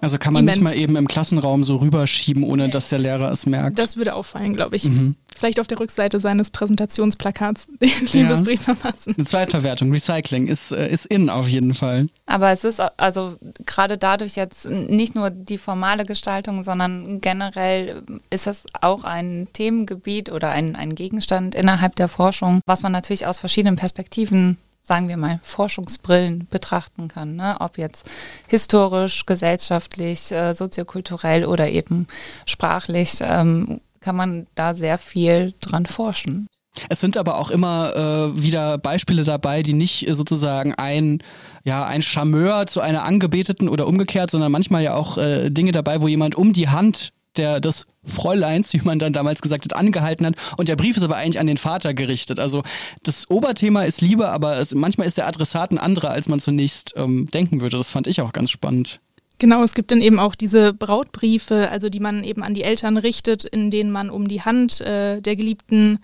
also 0.00 0.18
kann 0.18 0.32
man 0.32 0.44
immens. 0.44 0.56
nicht 0.56 0.64
mal 0.64 0.74
eben 0.74 0.96
im 0.96 1.08
Klassenraum 1.08 1.64
so 1.64 1.76
rüberschieben, 1.76 2.42
ohne 2.42 2.66
nee. 2.66 2.70
dass 2.70 2.88
der 2.88 2.98
Lehrer 2.98 3.30
es 3.30 3.46
merkt. 3.46 3.78
Das 3.78 3.96
würde 3.96 4.14
auffallen, 4.14 4.54
glaube 4.54 4.76
ich. 4.76 4.84
Mhm. 4.84 5.16
Vielleicht 5.36 5.60
auf 5.60 5.66
der 5.66 5.78
Rückseite 5.78 6.18
seines 6.18 6.50
Präsentationsplakats 6.50 7.66
den 7.80 7.90
Liebesbrief 8.12 8.62
verfassen. 8.62 9.14
Eine 9.16 9.26
Zweitverwertung, 9.26 9.92
Recycling 9.92 10.46
ist, 10.48 10.72
äh, 10.72 10.88
ist 10.88 11.04
in 11.06 11.28
auf 11.28 11.46
jeden 11.46 11.74
Fall. 11.74 12.08
Aber 12.24 12.50
es 12.50 12.64
ist 12.64 12.80
also 12.80 13.34
gerade 13.66 13.98
dadurch 13.98 14.36
jetzt 14.36 14.64
nicht 14.68 15.14
nur 15.14 15.30
die 15.30 15.58
formale 15.58 16.04
Gestaltung, 16.04 16.62
sondern 16.62 17.20
generell 17.20 18.02
ist 18.30 18.46
es 18.46 18.64
auch 18.80 19.04
ein 19.04 19.48
Themengebiet 19.52 20.32
oder 20.32 20.50
ein, 20.50 20.74
ein 20.74 20.94
Gegenstand 20.94 21.54
innerhalb 21.54 21.96
der 21.96 22.08
Forschung, 22.08 22.60
was 22.64 22.82
man 22.82 22.92
natürlich 22.92 23.26
aus 23.26 23.38
verschiedenen 23.38 23.76
Perspektiven 23.76 24.56
sagen 24.86 25.08
wir 25.08 25.16
mal, 25.16 25.40
Forschungsbrillen 25.42 26.46
betrachten 26.48 27.08
kann. 27.08 27.34
Ne? 27.34 27.56
Ob 27.58 27.76
jetzt 27.76 28.08
historisch, 28.46 29.26
gesellschaftlich, 29.26 30.30
äh, 30.30 30.54
soziokulturell 30.54 31.44
oder 31.44 31.68
eben 31.68 32.06
sprachlich, 32.46 33.18
ähm, 33.20 33.80
kann 34.00 34.14
man 34.14 34.46
da 34.54 34.74
sehr 34.74 34.98
viel 34.98 35.54
dran 35.60 35.86
forschen. 35.86 36.46
Es 36.88 37.00
sind 37.00 37.16
aber 37.16 37.38
auch 37.38 37.50
immer 37.50 37.96
äh, 37.96 38.42
wieder 38.42 38.78
Beispiele 38.78 39.24
dabei, 39.24 39.62
die 39.62 39.72
nicht 39.72 40.06
sozusagen 40.10 40.74
ein, 40.74 41.22
ja, 41.64 41.84
ein 41.84 42.02
Charmeur 42.02 42.66
zu 42.66 42.80
einer 42.80 43.04
Angebeteten 43.04 43.68
oder 43.68 43.88
umgekehrt, 43.88 44.30
sondern 44.30 44.52
manchmal 44.52 44.82
ja 44.82 44.94
auch 44.94 45.18
äh, 45.18 45.50
Dinge 45.50 45.72
dabei, 45.72 46.00
wo 46.02 46.06
jemand 46.06 46.34
um 46.34 46.52
die 46.52 46.68
Hand 46.68 47.12
der 47.38 47.60
des 47.60 47.86
Fräuleins, 48.04 48.72
wie 48.72 48.80
man 48.82 48.98
dann 48.98 49.12
damals 49.12 49.40
gesagt 49.40 49.64
hat, 49.64 49.74
angehalten 49.74 50.26
hat. 50.26 50.34
Und 50.56 50.68
der 50.68 50.76
Brief 50.76 50.96
ist 50.96 51.02
aber 51.02 51.16
eigentlich 51.16 51.40
an 51.40 51.46
den 51.46 51.58
Vater 51.58 51.94
gerichtet. 51.94 52.38
Also 52.38 52.62
das 53.02 53.28
Oberthema 53.30 53.82
ist 53.82 54.00
Liebe, 54.00 54.28
aber 54.28 54.58
es, 54.58 54.74
manchmal 54.74 55.06
ist 55.06 55.18
der 55.18 55.26
Adressat 55.26 55.72
ein 55.72 55.78
anderer, 55.78 56.10
als 56.10 56.28
man 56.28 56.40
zunächst 56.40 56.94
ähm, 56.96 57.26
denken 57.32 57.60
würde. 57.60 57.76
Das 57.76 57.90
fand 57.90 58.06
ich 58.06 58.20
auch 58.20 58.32
ganz 58.32 58.50
spannend. 58.50 59.00
Genau, 59.38 59.62
es 59.62 59.74
gibt 59.74 59.90
dann 59.90 60.00
eben 60.00 60.18
auch 60.18 60.34
diese 60.34 60.72
Brautbriefe, 60.72 61.70
also 61.70 61.90
die 61.90 62.00
man 62.00 62.24
eben 62.24 62.42
an 62.42 62.54
die 62.54 62.62
Eltern 62.62 62.96
richtet, 62.96 63.44
in 63.44 63.70
denen 63.70 63.90
man 63.90 64.08
um 64.08 64.28
die 64.28 64.42
Hand 64.42 64.80
äh, 64.80 65.20
der 65.20 65.36
Geliebten 65.36 65.98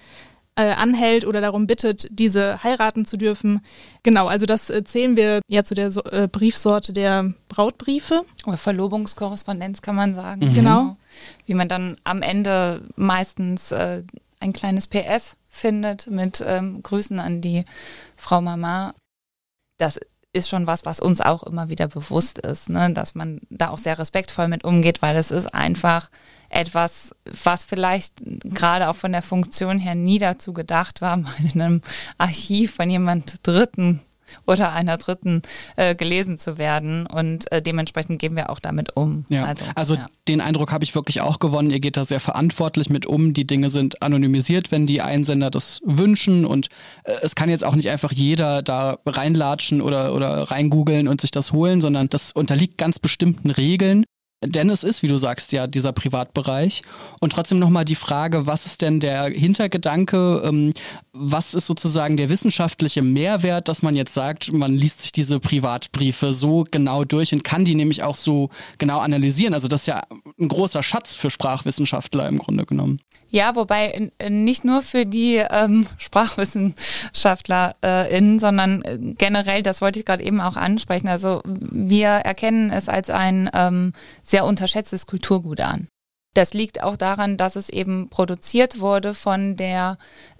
äh, 0.55 0.73
anhält 0.73 1.27
oder 1.27 1.41
darum 1.41 1.67
bittet, 1.67 2.09
diese 2.11 2.63
heiraten 2.63 3.07
zu 3.07 3.17
dürfen. 3.17 3.61
Genau, 4.03 4.27
also 4.27 4.45
das 4.45 4.69
äh, 4.69 4.85
zählen 4.85 5.17
wir 5.17 5.41
ja 5.49 5.65
zu 5.65 5.75
der 5.75 5.91
so 5.91 6.03
äh, 6.05 6.29
Briefsorte 6.31 6.93
der 6.93 7.33
Brautbriefe. 7.49 8.23
Oder 8.45 8.59
Verlobungskorrespondenz 8.59 9.81
kann 9.81 9.97
man 9.97 10.15
sagen. 10.15 10.49
Mhm. 10.49 10.55
Genau. 10.55 10.97
Wie 11.47 11.55
man 11.55 11.69
dann 11.69 11.97
am 12.05 12.23
Ende 12.23 12.83
meistens 12.97 13.73
äh, 13.73 14.03
ein 14.41 14.53
kleines 14.53 14.89
PS 14.89 15.37
findet 15.49 16.09
mit 16.09 16.43
ähm, 16.47 16.83
Grüßen 16.83 17.21
an 17.21 17.41
die 17.41 17.65
Frau 18.17 18.41
Mama. 18.41 18.95
Das 19.79 20.01
ist 20.33 20.49
schon 20.49 20.67
was, 20.67 20.87
was 20.87 21.01
uns 21.01 21.21
auch 21.21 21.43
immer 21.43 21.69
wieder 21.69 21.89
bewusst 21.89 22.39
ist, 22.39 22.71
ne? 22.71 22.91
dass 22.93 23.15
man 23.15 23.41
da 23.51 23.69
auch 23.69 23.79
sehr 23.79 23.99
respektvoll 23.99 24.49
mit 24.49 24.65
umgeht, 24.65 25.03
weil 25.03 25.17
es 25.17 25.31
ist 25.31 25.53
einfach 25.55 26.11
etwas, 26.49 27.15
was 27.25 27.65
vielleicht 27.65 28.15
gerade 28.45 28.89
auch 28.89 28.97
von 28.97 29.13
der 29.13 29.23
Funktion 29.23 29.79
her 29.79 29.95
nie 29.95 30.19
dazu 30.19 30.53
gedacht 30.53 31.01
war, 31.01 31.17
mal 31.19 31.35
in 31.53 31.61
einem 31.61 31.83
Archiv 32.19 32.75
von 32.75 32.89
jemand 32.89 33.47
Dritten 33.47 34.01
oder 34.47 34.73
einer 34.73 34.97
Dritten 34.97 35.43
äh, 35.77 35.95
gelesen 35.95 36.39
zu 36.39 36.59
werden. 36.59 37.07
Und 37.07 37.51
äh, 37.53 37.63
dementsprechend 37.63 38.19
gehen 38.19 38.37
wir 38.37 38.51
auch 38.51 38.61
damit 38.61 38.97
um. 38.97 39.25
Ja. 39.29 39.45
Also, 39.45 39.65
also 39.75 39.95
ja. 39.95 40.07
den 40.29 40.41
Eindruck 40.41 40.73
habe 40.73 40.85
ich 40.85 40.95
wirklich 40.95 41.21
auch 41.21 41.39
gewonnen. 41.39 41.71
Ihr 41.71 41.81
geht 41.81 41.97
da 41.97 42.05
sehr 42.05 42.21
verantwortlich 42.21 42.91
mit 42.91 43.07
um. 43.07 43.35
Die 43.35 43.47
Dinge 43.47 43.71
sind 43.71 44.03
anonymisiert, 44.03 44.71
wenn 44.71 44.87
die 44.87 45.01
Einsender 45.01 45.51
das 45.51 45.81
wünschen. 45.85 46.45
Und 46.45 46.69
äh, 47.05 47.13
es 47.23 47.35
kann 47.35 47.51
jetzt 47.51 47.65
auch 47.65 47.75
nicht 47.75 47.91
einfach 47.91 48.13
jeder 48.13 48.63
da 48.63 48.99
reinlatschen 49.07 49.81
oder, 49.81 50.15
oder 50.15 50.51
reingoogeln 50.51 51.09
und 51.09 51.21
sich 51.21 51.31
das 51.31 51.53
holen, 51.53 51.81
sondern 51.81 52.09
das 52.09 52.33
unterliegt 52.33 52.79
ganz 52.79 52.99
bestimmten 52.99 53.51
Regeln. 53.51 54.05
Denn 54.45 54.71
es 54.71 54.83
ist, 54.83 55.03
wie 55.03 55.09
du 55.09 55.19
sagst, 55.19 55.53
ja 55.53 55.67
dieser 55.67 55.93
Privatbereich. 55.93 56.83
Und 57.21 57.33
trotzdem 57.33 57.59
nochmal 57.59 57.85
die 57.85 57.95
Frage, 57.95 58.47
was 58.47 58.67
ist 58.67 58.83
denn 58.83 58.99
der 58.99 59.27
Hintergedanke? 59.27 60.43
Ähm, 60.45 60.73
was 61.13 61.55
ist 61.55 61.67
sozusagen 61.67 62.17
der 62.17 62.29
wissenschaftliche 62.29 63.03
Mehrwert, 63.03 63.69
dass 63.69 63.83
man 63.83 63.95
jetzt 63.95 64.15
sagt, 64.15 64.53
man 64.53 64.75
liest 64.75 65.03
sich 65.03 65.13
diese 65.13 65.39
Privatbriefe 65.39 66.33
so 66.33 66.65
genau 66.71 67.05
durch 67.05 67.33
und 67.33 67.45
kann 67.45 67.65
die 67.65 67.75
nämlich 67.75 68.03
auch 68.03 68.17
so 68.17 68.51
genau 68.79 68.99
analysieren? 68.99 69.55
Also 69.55 69.69
das 69.69 69.83
ist 69.83 69.87
ja 69.87 70.03
ein 70.41 70.49
großer 70.49 70.83
Schatz 70.83 71.15
für 71.15 71.31
Sprachwissenschaftler 71.31 72.29
im 72.29 72.39
Grunde 72.39 72.67
genommen. 72.67 73.01
Ja, 73.35 73.57
wobei 73.57 74.13
nicht 74.29 74.63
nur 74.63 74.83
für 74.83 75.07
die 75.07 75.37
ähm, 75.37 75.87
SprachwissenschaftlerInnen, 75.99 78.39
sondern 78.39 78.83
äh, 78.83 78.99
generell, 79.17 79.63
das 79.63 79.81
wollte 79.81 79.99
ich 79.99 80.05
gerade 80.05 80.23
eben 80.23 80.43
auch 80.43 80.57
ansprechen. 80.57 81.09
Also 81.09 81.41
wir 81.45 82.09
erkennen 82.09 82.71
es 82.71 82.91
als 82.91 83.09
ein 83.09 83.49
ähm, 83.55 83.95
sehr 84.23 84.45
unterschätztes 84.45 85.07
Kulturgut 85.07 85.61
an. 85.61 85.89
Das 86.35 86.53
liegt 86.53 86.83
auch 86.83 86.99
daran, 86.99 87.39
dass 87.39 87.57
es 87.57 87.71
eben 87.71 88.11
produziert 88.11 88.81
wurde 88.81 89.15
von 89.15 89.57
der, 89.57 89.97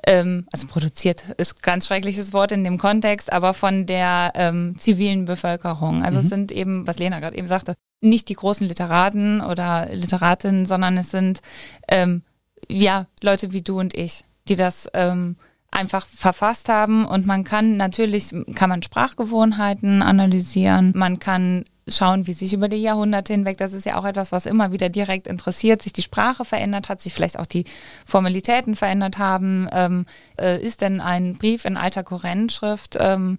ähm, 0.07 0.47
also 0.53 0.67
produziert 0.67 1.31
ist 1.39 1.63
ganz 1.63 1.87
schreckliches 1.87 2.35
Wort 2.35 2.53
in 2.53 2.63
dem 2.63 2.77
Kontext, 2.77 3.33
aber 3.33 3.55
von 3.55 3.87
der 3.87 4.33
ähm, 4.35 4.77
zivilen 4.79 5.25
Bevölkerung. 5.25 6.03
Also 6.03 6.19
mhm. 6.19 6.25
es 6.25 6.29
sind 6.29 6.53
eben, 6.53 6.87
was 6.87 6.99
Lena 6.99 7.21
gerade 7.21 7.39
eben 7.39 7.47
sagte, 7.47 7.75
nicht 8.03 8.29
die 8.29 8.35
großen 8.35 8.69
Literaten 8.69 9.41
oder 9.41 9.89
Literatinnen, 9.93 10.67
sondern 10.67 10.99
es 10.99 11.11
sind 11.11 11.41
ähm, 11.89 12.21
ja, 12.69 13.07
Leute 13.23 13.53
wie 13.53 13.63
du 13.63 13.79
und 13.79 13.95
ich, 13.95 14.25
die 14.49 14.57
das 14.57 14.89
ähm, 14.95 15.37
einfach 15.71 16.07
verfasst 16.07 16.69
haben 16.69 17.07
und 17.07 17.27
man 17.27 17.45
kann 17.45 17.77
natürlich, 17.77 18.35
kann 18.55 18.69
man 18.69 18.83
Sprachgewohnheiten 18.83 20.03
analysieren, 20.03 20.93
man 20.95 21.19
kann 21.19 21.65
schauen, 21.89 22.27
wie 22.27 22.33
sich 22.33 22.53
über 22.53 22.69
die 22.69 22.77
Jahrhunderte 22.77 23.33
hinweg, 23.33 23.57
das 23.57 23.73
ist 23.73 23.87
ja 23.87 23.97
auch 23.97 24.05
etwas, 24.05 24.31
was 24.31 24.47
immer 24.47 24.71
wieder 24.71 24.89
direkt 24.89 25.27
interessiert, 25.27 25.83
sich 25.83 25.93
die 25.93 26.03
Sprache 26.03 26.45
verändert 26.45 26.89
hat, 26.89 27.01
sich 27.01 27.13
vielleicht 27.13 27.39
auch 27.39 27.47
die 27.47 27.65
Formalitäten 28.07 28.77
verändert 28.77 29.19
haben. 29.19 29.69
Ähm, 29.73 30.07
äh, 30.39 30.63
ist 30.63 30.81
denn 30.81 31.01
ein 31.01 31.37
Brief 31.39 31.65
in 31.65 31.77
alter 31.77 32.05
Korrentschrift, 32.05 32.97
ähm, 33.01 33.39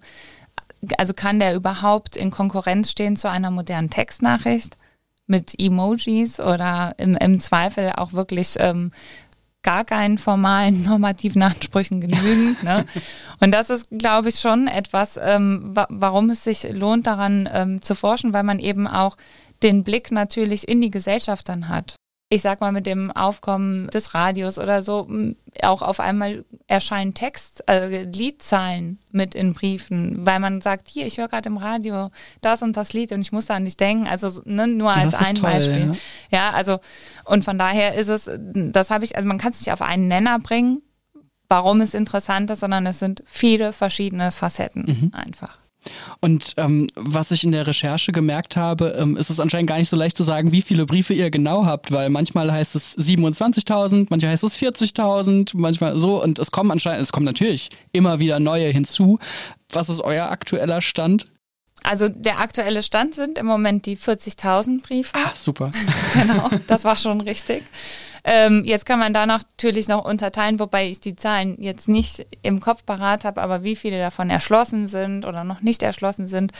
also 0.98 1.14
kann 1.14 1.38
der 1.38 1.54
überhaupt 1.54 2.16
in 2.16 2.30
Konkurrenz 2.30 2.90
stehen 2.90 3.16
zu 3.16 3.30
einer 3.30 3.50
modernen 3.50 3.88
Textnachricht? 3.88 4.76
Mit 5.26 5.54
Emojis 5.58 6.40
oder 6.40 6.94
im, 6.98 7.16
im 7.16 7.40
Zweifel 7.40 7.92
auch 7.96 8.12
wirklich 8.12 8.56
ähm, 8.58 8.92
gar 9.62 9.84
keinen 9.84 10.18
formalen 10.18 10.82
normativen 10.88 11.42
Ansprüchen 11.42 12.00
genügen. 12.00 12.56
ne? 12.62 12.84
Und 13.40 13.52
das 13.52 13.70
ist, 13.70 13.88
glaube 13.90 14.28
ich, 14.28 14.40
schon 14.40 14.68
etwas, 14.68 15.18
ähm, 15.22 15.62
wa 15.74 15.86
warum 15.88 16.30
es 16.30 16.44
sich 16.44 16.66
lohnt, 16.70 17.06
daran 17.06 17.48
ähm, 17.52 17.82
zu 17.82 17.94
forschen, 17.94 18.32
weil 18.32 18.42
man 18.42 18.58
eben 18.58 18.86
auch 18.86 19.16
den 19.62 19.84
Blick 19.84 20.10
natürlich 20.10 20.68
in 20.68 20.80
die 20.80 20.90
Gesellschaft 20.90 21.48
dann 21.48 21.68
hat 21.68 21.96
ich 22.34 22.42
sag 22.42 22.60
mal, 22.60 22.72
mit 22.72 22.84
dem 22.84 23.12
Aufkommen 23.12 23.86
des 23.90 24.12
Radios 24.12 24.58
oder 24.58 24.82
so, 24.82 25.08
auch 25.62 25.82
auf 25.82 26.00
einmal 26.00 26.44
erscheinen 26.66 27.14
Text, 27.14 27.62
äh, 27.70 28.02
Liedzeilen 28.02 28.98
mit 29.12 29.36
in 29.36 29.54
Briefen, 29.54 30.26
weil 30.26 30.40
man 30.40 30.60
sagt, 30.60 30.88
hier, 30.88 31.06
ich 31.06 31.18
höre 31.18 31.28
gerade 31.28 31.48
im 31.48 31.58
Radio 31.58 32.08
das 32.40 32.62
und 32.62 32.76
das 32.76 32.92
Lied 32.92 33.12
und 33.12 33.20
ich 33.20 33.30
muss 33.30 33.46
da 33.46 33.54
an 33.54 33.64
dich 33.64 33.76
denken. 33.76 34.08
Also 34.08 34.42
ne, 34.46 34.66
nur 34.66 34.90
als 34.90 35.14
ein 35.14 35.36
toll, 35.36 35.52
Beispiel. 35.52 35.92
Ja. 36.30 36.38
ja, 36.38 36.50
also 36.50 36.80
und 37.24 37.44
von 37.44 37.56
daher 37.56 37.94
ist 37.94 38.08
es, 38.08 38.28
das 38.36 38.90
habe 38.90 39.04
ich, 39.04 39.14
also 39.14 39.28
man 39.28 39.38
kann 39.38 39.52
es 39.52 39.60
nicht 39.60 39.72
auf 39.72 39.80
einen 39.80 40.08
Nenner 40.08 40.40
bringen, 40.40 40.82
warum 41.48 41.82
es 41.82 41.94
interessant 41.94 42.50
ist, 42.50 42.60
sondern 42.60 42.84
es 42.86 42.98
sind 42.98 43.22
viele 43.26 43.72
verschiedene 43.72 44.32
Facetten 44.32 44.86
mhm. 44.86 45.14
einfach. 45.14 45.58
Und 46.20 46.54
ähm, 46.56 46.88
was 46.94 47.30
ich 47.30 47.44
in 47.44 47.52
der 47.52 47.66
Recherche 47.66 48.12
gemerkt 48.12 48.56
habe, 48.56 48.96
ähm, 48.98 49.16
ist 49.16 49.30
es 49.30 49.40
anscheinend 49.40 49.68
gar 49.68 49.78
nicht 49.78 49.88
so 49.88 49.96
leicht 49.96 50.16
zu 50.16 50.22
sagen, 50.22 50.52
wie 50.52 50.62
viele 50.62 50.86
Briefe 50.86 51.14
ihr 51.14 51.30
genau 51.30 51.66
habt, 51.66 51.92
weil 51.92 52.10
manchmal 52.10 52.50
heißt 52.52 52.74
es 52.74 52.96
27.000, 52.98 54.06
manchmal 54.10 54.32
heißt 54.32 54.44
es 54.44 54.56
40.000, 54.56 55.52
manchmal 55.54 55.96
so 55.98 56.22
und 56.22 56.38
es 56.38 56.50
kommen 56.50 56.70
anscheinend, 56.70 57.02
es 57.02 57.12
kommen 57.12 57.26
natürlich 57.26 57.70
immer 57.92 58.18
wieder 58.18 58.40
neue 58.40 58.68
hinzu. 58.68 59.18
Was 59.70 59.88
ist 59.88 60.00
euer 60.00 60.30
aktueller 60.30 60.80
Stand? 60.80 61.26
Also 61.84 62.08
der 62.08 62.40
aktuelle 62.40 62.82
Stand 62.82 63.14
sind 63.14 63.38
im 63.38 63.46
Moment 63.46 63.84
die 63.86 63.96
40.000 63.96 64.82
Briefe. 64.82 65.12
Ah, 65.14 65.32
super. 65.34 65.70
genau, 66.14 66.50
das 66.66 66.84
war 66.84 66.96
schon 66.96 67.20
richtig. 67.20 67.62
Ähm, 68.24 68.64
jetzt 68.64 68.86
kann 68.86 68.98
man 68.98 69.12
da 69.12 69.26
natürlich 69.26 69.86
noch 69.86 70.02
unterteilen, 70.02 70.58
wobei 70.58 70.88
ich 70.88 70.98
die 70.98 71.14
Zahlen 71.14 71.60
jetzt 71.60 71.88
nicht 71.88 72.26
im 72.42 72.58
Kopf 72.58 72.86
parat 72.86 73.24
habe, 73.24 73.42
aber 73.42 73.62
wie 73.62 73.76
viele 73.76 73.98
davon 73.98 74.30
erschlossen 74.30 74.88
sind 74.88 75.26
oder 75.26 75.44
noch 75.44 75.60
nicht 75.60 75.82
erschlossen 75.82 76.26
sind. 76.26 76.52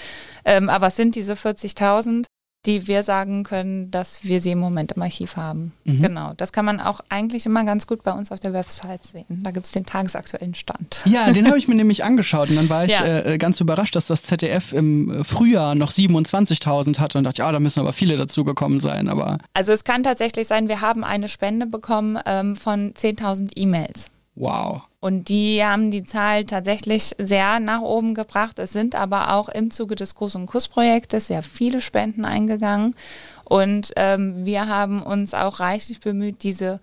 Ähm, 0.44 0.68
aber 0.68 0.88
es 0.88 0.96
sind 0.96 1.14
diese 1.14 1.32
40.000 1.32 2.26
die 2.66 2.86
wir 2.86 3.02
sagen 3.02 3.44
können, 3.44 3.90
dass 3.90 4.24
wir 4.24 4.40
sie 4.40 4.52
im 4.52 4.58
Moment 4.58 4.92
im 4.92 5.02
Archiv 5.02 5.36
haben. 5.36 5.72
Mhm. 5.84 6.00
Genau. 6.00 6.32
Das 6.36 6.52
kann 6.52 6.64
man 6.64 6.80
auch 6.80 7.00
eigentlich 7.08 7.46
immer 7.46 7.64
ganz 7.64 7.86
gut 7.86 8.02
bei 8.02 8.12
uns 8.12 8.32
auf 8.32 8.40
der 8.40 8.52
Website 8.52 9.04
sehen. 9.04 9.42
Da 9.42 9.50
gibt 9.50 9.66
es 9.66 9.72
den 9.72 9.84
tagesaktuellen 9.84 10.54
Stand. 10.54 11.02
Ja, 11.04 11.30
den 11.32 11.46
habe 11.46 11.58
ich 11.58 11.68
mir 11.68 11.74
nämlich 11.74 12.04
angeschaut 12.04 12.50
und 12.50 12.56
dann 12.56 12.68
war 12.68 12.84
ich 12.86 12.92
ja. 12.92 13.04
äh, 13.04 13.38
ganz 13.38 13.60
überrascht, 13.60 13.96
dass 13.96 14.06
das 14.06 14.22
ZDF 14.22 14.72
im 14.72 15.24
Frühjahr 15.24 15.74
noch 15.74 15.92
27.000 15.92 16.98
hatte 16.98 17.18
und 17.18 17.24
dachte, 17.24 17.42
ja, 17.42 17.52
da 17.52 17.60
müssen 17.60 17.80
aber 17.80 17.92
viele 17.92 18.16
dazugekommen 18.16 18.80
sein. 18.80 19.08
Aber 19.08 19.38
also 19.52 19.72
es 19.72 19.84
kann 19.84 20.02
tatsächlich 20.02 20.46
sein, 20.46 20.68
wir 20.68 20.80
haben 20.80 21.04
eine 21.04 21.28
Spende 21.28 21.66
bekommen 21.66 22.18
ähm, 22.26 22.56
von 22.56 22.94
10.000 22.94 23.50
E-Mails. 23.56 24.10
Wow. 24.34 24.82
Und 25.04 25.28
die 25.28 25.62
haben 25.62 25.90
die 25.90 26.02
Zahl 26.02 26.46
tatsächlich 26.46 27.14
sehr 27.18 27.60
nach 27.60 27.82
oben 27.82 28.14
gebracht. 28.14 28.58
Es 28.58 28.72
sind 28.72 28.94
aber 28.94 29.34
auch 29.34 29.50
im 29.50 29.70
Zuge 29.70 29.96
des 29.96 30.16
Gruß- 30.16 30.34
und 30.34 30.46
Kuss-Projektes 30.46 31.26
sehr 31.26 31.42
viele 31.42 31.82
Spenden 31.82 32.24
eingegangen. 32.24 32.96
Und 33.44 33.92
ähm, 33.96 34.46
wir 34.46 34.66
haben 34.66 35.02
uns 35.02 35.34
auch 35.34 35.60
reichlich 35.60 36.00
bemüht, 36.00 36.42
diese 36.42 36.80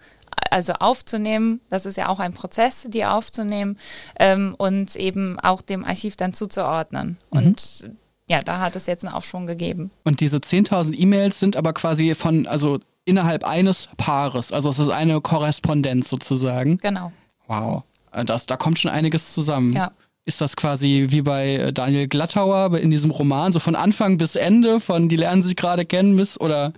also 0.51 0.73
aufzunehmen. 0.73 1.61
Das 1.69 1.87
ist 1.87 1.97
ja 1.97 2.09
auch 2.09 2.19
ein 2.19 2.31
Prozess, 2.31 2.85
die 2.87 3.05
aufzunehmen 3.05 3.79
ähm, 4.19 4.53
und 4.55 4.95
eben 4.97 5.39
auch 5.39 5.63
dem 5.63 5.83
Archiv 5.83 6.15
dann 6.15 6.35
zuzuordnen. 6.35 7.17
Mhm. 7.31 7.39
Und 7.39 7.89
ja, 8.27 8.41
da 8.41 8.59
hat 8.59 8.75
es 8.75 8.85
jetzt 8.85 9.03
einen 9.03 9.15
Aufschwung 9.15 9.47
gegeben. 9.47 9.89
Und 10.03 10.19
diese 10.19 10.37
10.000 10.37 10.93
E-Mails 10.95 11.39
sind 11.39 11.55
aber 11.57 11.73
quasi 11.73 12.13
von, 12.13 12.45
also 12.45 12.81
innerhalb 13.03 13.45
eines 13.45 13.89
Paares. 13.97 14.51
Also 14.51 14.69
es 14.69 14.77
ist 14.77 14.89
eine 14.89 15.21
Korrespondenz 15.21 16.07
sozusagen. 16.07 16.77
Genau. 16.77 17.11
Wow. 17.47 17.81
Äh, 18.11 18.25
das, 18.25 18.45
da 18.45 18.57
kommt 18.57 18.79
schon 18.79 18.91
einiges 18.91 19.33
zusammen. 19.33 19.73
Ja. 19.73 19.91
Ist 20.23 20.39
das 20.39 20.55
quasi 20.55 21.07
wie 21.09 21.23
bei 21.23 21.55
äh, 21.55 21.73
Daniel 21.73 22.07
Glattauer 22.07 22.77
in 22.77 22.91
diesem 22.91 23.11
Roman, 23.11 23.51
so 23.53 23.59
von 23.59 23.75
Anfang 23.75 24.17
bis 24.17 24.35
Ende, 24.35 24.79
von 24.79 25.09
die 25.09 25.15
lernen 25.15 25.43
sich 25.43 25.55
gerade 25.55 25.85
kennen 25.85 26.15
bis 26.15 26.39
oder 26.39 26.73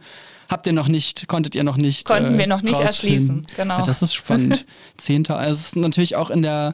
habt 0.50 0.66
ihr 0.66 0.74
noch 0.74 0.88
nicht, 0.88 1.28
konntet 1.28 1.56
ihr 1.56 1.64
noch 1.64 1.78
nicht? 1.78 2.06
Konnten 2.08 2.36
äh, 2.36 2.38
wir 2.38 2.48
noch 2.48 2.62
nicht 2.62 2.80
erschließen, 2.80 3.48
genau. 3.58 3.78
Ja, 3.80 3.84
das 3.84 4.02
ist 4.02 4.14
spannend. 4.14 4.66
Zehnter, 4.98 5.38
also 5.38 5.60
es 5.60 5.68
ist 5.68 5.76
natürlich 5.76 6.16
auch 6.16 6.30
in 6.30 6.42
der 6.42 6.74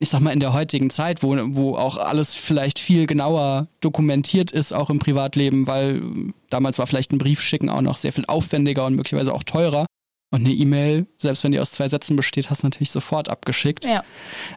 ich 0.00 0.10
sag 0.10 0.20
mal, 0.20 0.30
in 0.30 0.40
der 0.40 0.52
heutigen 0.52 0.90
Zeit, 0.90 1.22
wo, 1.22 1.36
wo 1.56 1.76
auch 1.76 1.96
alles 1.96 2.34
vielleicht 2.34 2.78
viel 2.78 3.06
genauer 3.06 3.66
dokumentiert 3.80 4.52
ist, 4.52 4.72
auch 4.72 4.90
im 4.90 5.00
Privatleben, 5.00 5.66
weil 5.66 6.02
damals 6.50 6.78
war 6.78 6.86
vielleicht 6.86 7.12
ein 7.12 7.18
Brief 7.18 7.40
schicken 7.40 7.68
auch 7.68 7.80
noch 7.80 7.96
sehr 7.96 8.12
viel 8.12 8.24
aufwendiger 8.26 8.86
und 8.86 8.94
möglicherweise 8.94 9.34
auch 9.34 9.42
teurer. 9.42 9.86
Und 10.30 10.40
eine 10.40 10.52
E-Mail, 10.52 11.06
selbst 11.16 11.42
wenn 11.42 11.52
die 11.52 11.60
aus 11.60 11.70
zwei 11.70 11.88
Sätzen 11.88 12.14
besteht, 12.14 12.50
hast 12.50 12.62
du 12.62 12.66
natürlich 12.66 12.90
sofort 12.90 13.30
abgeschickt. 13.30 13.86
Ja. 13.86 14.04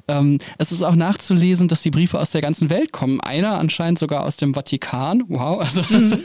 Ähm, 0.10 0.40
es 0.58 0.74
ist 0.74 0.84
auch 0.84 0.96
nachzulesen, 0.96 1.70
dass 1.70 1.82
die 1.82 1.92
Briefe 1.92 2.20
aus 2.20 2.32
der 2.32 2.42
ganzen 2.42 2.70
Welt 2.70 2.92
kommen. 2.92 3.22
Einer 3.22 3.58
anscheinend 3.58 3.98
sogar 3.98 4.26
aus 4.26 4.36
dem 4.36 4.54
Vatikan. 4.54 5.24
Wow, 5.30 5.62
also 5.62 5.82
mhm. 5.90 6.24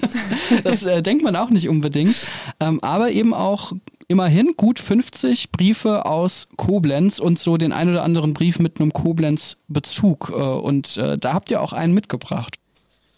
das 0.65 0.85
äh, 0.85 1.01
denkt 1.01 1.23
man 1.23 1.37
auch 1.37 1.51
nicht 1.51 1.69
unbedingt. 1.69 2.17
Ähm, 2.59 2.83
aber 2.83 3.13
eben 3.13 3.35
auch 3.35 3.73
immerhin 4.09 4.55
gut 4.57 4.81
50 4.81 5.53
Briefe 5.53 6.07
aus 6.07 6.49
Koblenz 6.57 7.21
und 7.21 7.39
so 7.39 7.57
den 7.57 7.73
ein 7.73 7.89
oder 7.89 8.03
anderen 8.03 8.35
Brief 8.35 8.59
mit 8.59 8.81
einem 8.81 8.93
Koblenz-Bezug. 8.93 10.31
Äh, 10.31 10.41
und 10.41 10.97
äh, 10.97 11.19
da 11.19 11.35
habt 11.35 11.53
ihr 11.53 11.61
auch 11.61 11.73
einen 11.73 11.95
mitgebracht. 11.95 12.57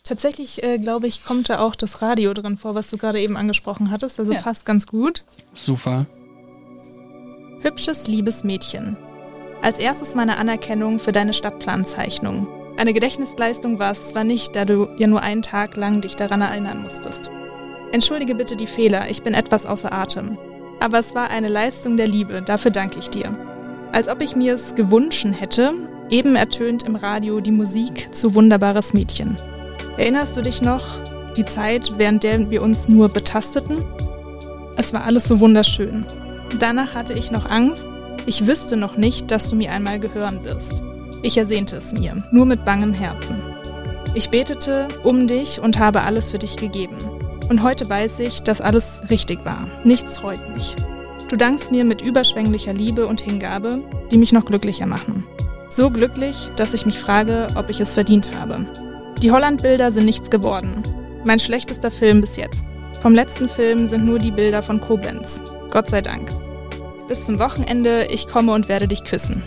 Tatsächlich, 0.04 0.62
äh, 0.62 0.78
glaube 0.78 1.06
ich, 1.06 1.24
kommt 1.24 1.50
da 1.50 1.58
auch 1.58 1.74
das 1.74 2.00
Radio 2.00 2.32
drin 2.32 2.56
vor, 2.56 2.74
was 2.74 2.88
du 2.88 2.96
gerade 2.96 3.20
eben 3.20 3.36
angesprochen 3.36 3.90
hattest. 3.90 4.18
Also 4.20 4.32
Ja. 4.32 4.40
passt 4.40 4.64
ganz 4.64 4.86
gut. 4.86 5.24
Super. 5.52 6.06
Hübsches, 7.60 8.06
liebes 8.06 8.44
Mädchen. 8.44 8.96
Als 9.62 9.78
erstes 9.78 10.14
meine 10.14 10.36
Anerkennung 10.36 11.00
für 11.00 11.10
deine 11.10 11.32
Stadtplanzeichnung. 11.32 12.46
Eine 12.76 12.92
Gedächtnisleistung 12.92 13.80
war 13.80 13.90
es 13.90 14.06
zwar 14.06 14.22
nicht, 14.22 14.54
da 14.54 14.64
du 14.64 14.88
ja 14.96 15.08
nur 15.08 15.22
einen 15.22 15.42
Tag 15.42 15.76
lang 15.76 16.00
dich 16.00 16.14
daran 16.14 16.40
erinnern 16.40 16.82
musstest. 16.82 17.30
Entschuldige 17.90 18.36
bitte 18.36 18.54
die 18.54 18.68
Fehler, 18.68 19.10
ich 19.10 19.24
bin 19.24 19.34
etwas 19.34 19.66
außer 19.66 19.92
Atem. 19.92 20.38
Aber 20.78 21.00
es 21.00 21.16
war 21.16 21.30
eine 21.30 21.48
Leistung 21.48 21.96
der 21.96 22.06
Liebe, 22.06 22.42
dafür 22.42 22.70
danke 22.70 23.00
ich 23.00 23.10
dir. 23.10 23.32
Als 23.90 24.06
ob 24.06 24.22
ich 24.22 24.36
mir 24.36 24.54
es 24.54 24.76
gewünschen 24.76 25.32
hätte, 25.32 25.72
eben 26.10 26.36
ertönt 26.36 26.84
im 26.84 26.94
Radio 26.94 27.40
die 27.40 27.50
Musik 27.50 28.14
zu 28.14 28.36
Wunderbares 28.36 28.94
Mädchen. 28.94 29.36
Erinnerst 29.96 30.36
du 30.36 30.42
dich 30.42 30.62
noch, 30.62 30.84
die 31.36 31.44
Zeit, 31.44 31.94
während 31.96 32.22
der 32.22 32.50
wir 32.50 32.62
uns 32.62 32.88
nur 32.88 33.08
betasteten? 33.08 33.84
Es 34.76 34.92
war 34.92 35.02
alles 35.02 35.24
so 35.24 35.40
wunderschön. 35.40 36.06
Danach 36.58 36.94
hatte 36.94 37.12
ich 37.12 37.30
noch 37.30 37.48
Angst. 37.48 37.86
Ich 38.26 38.46
wüsste 38.46 38.76
noch 38.76 38.96
nicht, 38.96 39.30
dass 39.30 39.48
du 39.48 39.56
mir 39.56 39.72
einmal 39.72 40.00
gehören 40.00 40.44
wirst. 40.44 40.82
Ich 41.22 41.36
ersehnte 41.36 41.76
es 41.76 41.92
mir, 41.92 42.22
nur 42.30 42.46
mit 42.46 42.64
bangem 42.64 42.94
Herzen. 42.94 43.42
Ich 44.14 44.30
betete 44.30 44.88
um 45.04 45.26
dich 45.26 45.60
und 45.60 45.78
habe 45.78 46.02
alles 46.02 46.30
für 46.30 46.38
dich 46.38 46.56
gegeben. 46.56 46.96
Und 47.48 47.62
heute 47.62 47.88
weiß 47.88 48.20
ich, 48.20 48.42
dass 48.42 48.60
alles 48.60 49.02
richtig 49.10 49.44
war. 49.44 49.68
Nichts 49.84 50.22
reut 50.22 50.54
mich. 50.54 50.76
Du 51.28 51.36
dankst 51.36 51.70
mir 51.70 51.84
mit 51.84 52.02
überschwänglicher 52.02 52.72
Liebe 52.72 53.06
und 53.06 53.20
Hingabe, 53.20 53.82
die 54.10 54.16
mich 54.16 54.32
noch 54.32 54.44
glücklicher 54.44 54.86
machen. 54.86 55.26
So 55.68 55.90
glücklich, 55.90 56.48
dass 56.56 56.72
ich 56.72 56.86
mich 56.86 56.98
frage, 56.98 57.48
ob 57.54 57.68
ich 57.68 57.80
es 57.80 57.94
verdient 57.94 58.34
habe. 58.34 58.64
Die 59.22 59.30
Holland-Bilder 59.30 59.92
sind 59.92 60.06
nichts 60.06 60.30
geworden. 60.30 60.82
Mein 61.24 61.38
schlechtester 61.38 61.90
Film 61.90 62.20
bis 62.20 62.36
jetzt. 62.36 62.64
Vom 63.00 63.14
letzten 63.14 63.48
Film 63.48 63.86
sind 63.86 64.04
nur 64.04 64.18
die 64.18 64.30
Bilder 64.30 64.62
von 64.62 64.80
Koblenz. 64.80 65.42
Gott 65.70 65.90
sei 65.90 66.00
Dank. 66.00 66.32
Bis 67.08 67.24
zum 67.24 67.38
Wochenende, 67.38 68.06
ich 68.06 68.26
komme 68.26 68.52
und 68.52 68.68
werde 68.68 68.88
dich 68.88 69.04
küssen. 69.04 69.42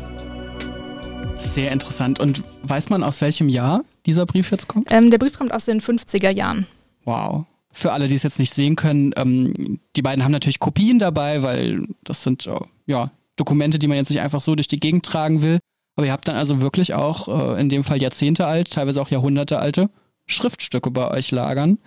Sehr 1.37 1.71
interessant. 1.71 2.19
Und 2.19 2.43
weiß 2.63 2.89
man, 2.89 3.03
aus 3.03 3.21
welchem 3.21 3.49
Jahr 3.49 3.83
dieser 4.05 4.27
Brief 4.27 4.51
jetzt 4.51 4.67
kommt? 4.67 4.87
Ähm, 4.91 5.09
der 5.09 5.17
Brief 5.17 5.37
kommt 5.37 5.51
aus 5.51 5.65
den 5.65 5.81
50er 5.81 6.29
Jahren. 6.29 6.67
Wow. 7.05 7.45
Für 7.71 7.91
alle, 7.91 8.07
die 8.07 8.15
es 8.15 8.23
jetzt 8.23 8.37
nicht 8.37 8.53
sehen 8.53 8.75
können, 8.75 9.13
ähm, 9.15 9.79
die 9.95 10.01
beiden 10.03 10.23
haben 10.23 10.31
natürlich 10.31 10.59
Kopien 10.59 10.99
dabei, 10.99 11.41
weil 11.41 11.87
das 12.03 12.21
sind 12.21 12.45
äh, 12.45 12.59
ja 12.85 13.11
Dokumente, 13.35 13.79
die 13.79 13.87
man 13.87 13.97
jetzt 13.97 14.09
nicht 14.09 14.21
einfach 14.21 14.41
so 14.41 14.53
durch 14.55 14.67
die 14.67 14.79
Gegend 14.79 15.05
tragen 15.05 15.41
will. 15.41 15.57
Aber 15.95 16.05
ihr 16.05 16.11
habt 16.11 16.27
dann 16.27 16.35
also 16.35 16.61
wirklich 16.61 16.93
auch 16.93 17.27
äh, 17.27 17.59
in 17.59 17.69
dem 17.69 17.83
Fall 17.83 18.01
Jahrzehnte 18.01 18.45
alt, 18.45 18.71
teilweise 18.71 19.01
auch 19.01 19.09
Jahrhunderte 19.09 19.57
alte 19.59 19.89
Schriftstücke 20.31 20.91
bei 20.91 21.09
euch 21.11 21.31
lagern. 21.31 21.77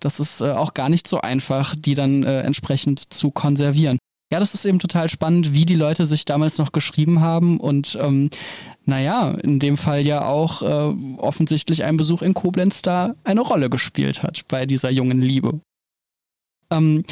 Das 0.00 0.20
ist 0.20 0.40
äh, 0.40 0.50
auch 0.50 0.74
gar 0.74 0.88
nicht 0.88 1.08
so 1.08 1.20
einfach, 1.20 1.74
die 1.76 1.94
dann 1.94 2.24
äh, 2.24 2.40
entsprechend 2.40 3.12
zu 3.12 3.30
konservieren. 3.30 3.98
Ja, 4.32 4.40
das 4.40 4.54
ist 4.54 4.64
eben 4.64 4.78
total 4.78 5.10
spannend, 5.10 5.52
wie 5.52 5.66
die 5.66 5.74
Leute 5.74 6.06
sich 6.06 6.24
damals 6.24 6.56
noch 6.56 6.72
geschrieben 6.72 7.20
haben 7.20 7.60
und 7.60 7.98
ähm, 8.00 8.30
naja, 8.86 9.32
in 9.32 9.58
dem 9.58 9.76
Fall 9.76 10.06
ja 10.06 10.24
auch 10.24 10.62
äh, 10.62 10.94
offensichtlich 11.18 11.84
ein 11.84 11.98
Besuch 11.98 12.22
in 12.22 12.32
Koblenz 12.32 12.80
da 12.80 13.14
eine 13.24 13.42
Rolle 13.42 13.68
gespielt 13.68 14.22
hat 14.22 14.48
bei 14.48 14.64
dieser 14.64 14.90
jungen 14.90 15.20
Liebe. 15.20 15.60
Ähm, 16.70 17.04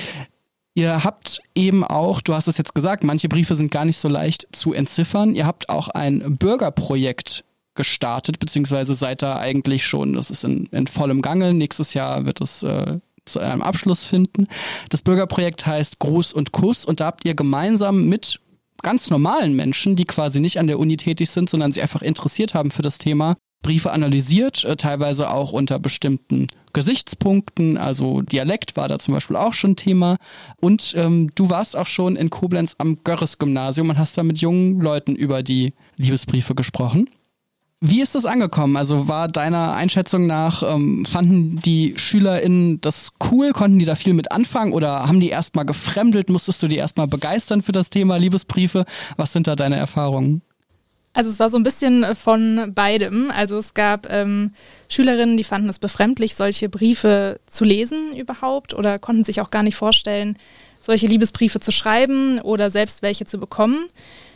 ihr 0.75 1.05
habt 1.05 1.43
eben 1.55 1.85
auch, 1.85 2.23
du 2.23 2.33
hast 2.33 2.49
es 2.49 2.57
jetzt 2.57 2.75
gesagt, 2.75 3.05
manche 3.05 3.29
Briefe 3.29 3.55
sind 3.55 3.71
gar 3.71 3.85
nicht 3.85 3.99
so 3.99 4.09
leicht 4.09 4.49
zu 4.53 4.73
entziffern. 4.73 5.35
Ihr 5.35 5.47
habt 5.47 5.69
auch 5.69 5.89
ein 5.89 6.39
Bürgerprojekt 6.39 7.45
gestartet, 7.81 8.39
beziehungsweise 8.39 8.95
seid 8.95 9.23
da 9.23 9.37
eigentlich 9.37 9.87
schon, 9.87 10.13
das 10.13 10.29
ist 10.29 10.45
in, 10.45 10.67
in 10.67 10.87
vollem 10.87 11.23
Gange. 11.23 11.55
Nächstes 11.55 11.95
Jahr 11.95 12.27
wird 12.27 12.43
es 12.43 12.63
äh, 12.63 12.99
zu 13.25 13.41
einem 13.41 13.63
Abschluss 13.63 14.05
finden. 14.05 14.49
Das 14.91 15.01
Bürgerprojekt 15.01 15.65
heißt 15.65 15.99
Gruß 15.99 16.35
und 16.35 16.53
Kuss 16.53 16.85
und 16.85 17.01
da 17.01 17.07
habt 17.07 17.25
ihr 17.25 17.35
gemeinsam 17.35 18.05
mit 18.05 18.39
ganz 18.83 19.09
normalen 19.09 19.57
Menschen, 19.57 19.97
die 19.97 20.05
quasi 20.05 20.41
nicht 20.41 20.59
an 20.59 20.67
der 20.67 20.79
Uni 20.79 20.99
tätig 20.99 21.31
sind, 21.31 21.49
sondern 21.49 21.73
sich 21.73 21.83
einfach 21.83 22.03
interessiert 22.03 22.53
haben 22.53 22.71
für 22.71 22.83
das 22.83 22.99
Thema, 22.99 23.35
Briefe 23.63 23.93
analysiert, 23.93 24.63
äh, 24.65 24.77
teilweise 24.77 25.31
auch 25.31 25.53
unter 25.53 25.79
bestimmten 25.79 26.49
Gesichtspunkten. 26.75 27.79
Also 27.79 28.21
Dialekt 28.21 28.77
war 28.77 28.89
da 28.89 28.99
zum 28.99 29.15
Beispiel 29.15 29.37
auch 29.37 29.55
schon 29.55 29.75
Thema. 29.75 30.19
Und 30.61 30.93
ähm, 30.99 31.31
du 31.35 31.49
warst 31.49 31.77
auch 31.77 31.87
schon 31.87 32.17
in 32.17 32.29
Koblenz 32.29 32.75
am 32.77 32.99
Görres-Gymnasium 33.05 33.89
und 33.89 33.99
hast 33.99 34.19
da 34.19 34.23
mit 34.23 34.39
jungen 34.43 34.81
Leuten 34.81 35.17
über 35.17 35.43
die 35.43 35.73
Liebesbriefe 35.97 36.55
gesprochen. 36.55 37.09
Wie 37.83 38.03
ist 38.03 38.15
das 38.15 38.27
angekommen? 38.27 38.77
Also 38.77 39.09
war 39.09 39.27
deiner 39.27 39.73
Einschätzung 39.73 40.27
nach, 40.27 40.63
ähm, 40.63 41.07
fanden 41.07 41.63
die 41.63 41.95
SchülerInnen 41.97 42.83
das 42.83 43.13
cool? 43.31 43.53
Konnten 43.53 43.79
die 43.79 43.87
da 43.87 43.95
viel 43.95 44.13
mit 44.13 44.33
anfangen 44.33 44.75
oder 44.75 45.07
haben 45.07 45.19
die 45.19 45.31
erstmal 45.31 45.65
gefremdelt? 45.65 46.29
Musstest 46.29 46.63
du 46.63 46.69
die 46.69 46.77
erstmal 46.77 47.07
begeistern 47.07 47.63
für 47.63 47.73
das 47.73 47.89
Thema 47.89 48.19
Liebesbriefe? 48.19 48.85
Was 49.17 49.33
sind 49.33 49.47
da 49.47 49.57
deine 49.57 49.77
Erfahrungen? 49.77 50.43
Also 51.15 51.31
es 51.31 51.41
war 51.41 51.49
so 51.49 51.57
ein 51.57 51.63
bisschen 51.63 52.15
von 52.15 52.73
beidem. 52.75 53.31
Also 53.35 53.59
es 53.59 53.73
gab 53.73 54.13
ähm, 54.13 54.53
Schülerinnen, 54.91 55.39
die 55.39 55.45
fanden 55.45 55.71
es 55.71 55.79
befremdlich, 55.79 56.35
solche 56.35 56.69
Briefe 56.69 57.41
zu 57.47 57.65
lesen 57.65 58.15
überhaupt 58.15 58.75
oder 58.75 58.99
konnten 58.99 59.25
sich 59.25 59.41
auch 59.41 59.51
gar 59.51 59.63
nicht 59.63 59.77
vorstellen, 59.77 60.37
solche 60.81 61.07
Liebesbriefe 61.07 61.61
zu 61.61 61.73
schreiben 61.73 62.41
oder 62.41 62.71
selbst 62.71 63.01
welche 63.01 63.25
zu 63.25 63.39
bekommen. 63.39 63.87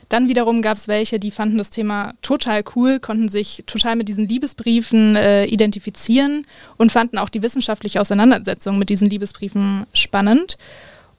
Dann 0.08 0.28
wiederum 0.28 0.62
gab 0.62 0.76
es 0.76 0.88
welche, 0.88 1.18
die 1.18 1.30
fanden 1.30 1.58
das 1.58 1.70
Thema 1.70 2.14
total 2.22 2.62
cool, 2.74 3.00
konnten 3.00 3.28
sich 3.28 3.64
total 3.66 3.96
mit 3.96 4.08
diesen 4.08 4.28
Liebesbriefen 4.28 5.16
äh, 5.16 5.44
identifizieren 5.46 6.46
und 6.76 6.92
fanden 6.92 7.18
auch 7.18 7.28
die 7.28 7.42
wissenschaftliche 7.42 8.00
Auseinandersetzung 8.00 8.78
mit 8.78 8.88
diesen 8.88 9.08
Liebesbriefen 9.08 9.86
spannend 9.92 10.58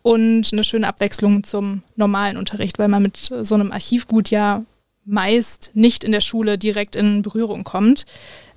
und 0.01 0.53
eine 0.53 0.63
schöne 0.63 0.87
Abwechslung 0.87 1.43
zum 1.43 1.81
normalen 1.95 2.37
Unterricht, 2.37 2.77
weil 2.77 2.87
man 2.87 3.01
mit 3.01 3.17
so 3.17 3.55
einem 3.55 3.71
Archivgut 3.71 4.29
ja 4.29 4.63
meist 5.05 5.71
nicht 5.73 6.03
in 6.03 6.11
der 6.11 6.21
Schule 6.21 6.57
direkt 6.57 6.95
in 6.95 7.21
Berührung 7.21 7.63
kommt. 7.63 8.05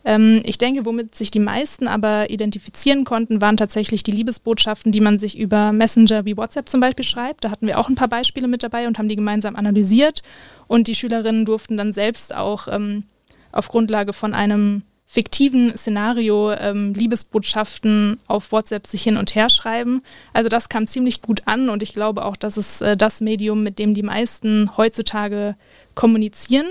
Ähm, 0.05 0.41
ich 0.45 0.59
denke, 0.59 0.87
womit 0.87 1.15
sich 1.15 1.31
die 1.31 1.39
meisten 1.39 1.89
aber 1.89 2.31
identifizieren 2.31 3.05
konnten, 3.05 3.41
waren 3.41 3.57
tatsächlich 3.57 4.03
die 4.03 4.13
Liebesbotschaften, 4.13 4.93
die 4.93 5.01
man 5.01 5.19
sich 5.19 5.39
über 5.39 5.73
Messenger 5.73 6.25
wie 6.25 6.37
WhatsApp 6.37 6.69
zum 6.69 6.81
Beispiel 6.81 7.05
schreibt. 7.05 7.45
Da 7.45 7.51
hatten 7.51 7.67
wir 7.67 7.79
auch 7.79 7.89
ein 7.89 7.95
paar 7.95 8.09
Beispiele 8.09 8.49
mit 8.49 8.63
dabei 8.63 8.87
und 8.87 8.99
haben 8.99 9.09
die 9.09 9.17
gemeinsam 9.17 9.57
analysiert. 9.57 10.23
Und 10.67 10.89
die 10.89 10.95
Schülerinnen 10.95 11.45
durften 11.45 11.77
dann 11.77 11.93
selbst 11.93 12.35
auch 12.35 12.69
ähm, 12.71 13.05
auf 13.53 13.69
Grundlage 13.69 14.13
von 14.13 14.35
einem 14.35 14.83
fiktiven 15.11 15.77
Szenario 15.77 16.53
ähm, 16.53 16.92
Liebesbotschaften 16.92 18.21
auf 18.27 18.53
WhatsApp 18.53 18.87
sich 18.87 19.03
hin 19.03 19.16
und 19.16 19.35
her 19.35 19.49
schreiben. 19.49 20.03
Also 20.35 20.51
das 20.51 20.68
kam 20.68 20.87
ziemlich 20.87 21.23
gut 21.23 21.42
an 21.47 21.71
und 21.71 21.83
ich 21.83 21.94
glaube 21.94 22.27
auch, 22.27 22.37
dass 22.37 22.59
es 22.59 22.83
äh, 22.83 22.94
das 22.94 23.23
Medium, 23.23 23.62
mit 23.62 23.79
dem 23.79 23.94
die 23.94 24.03
meisten 24.03 24.77
heutzutage 24.77 25.57
kommunizieren 25.94 26.66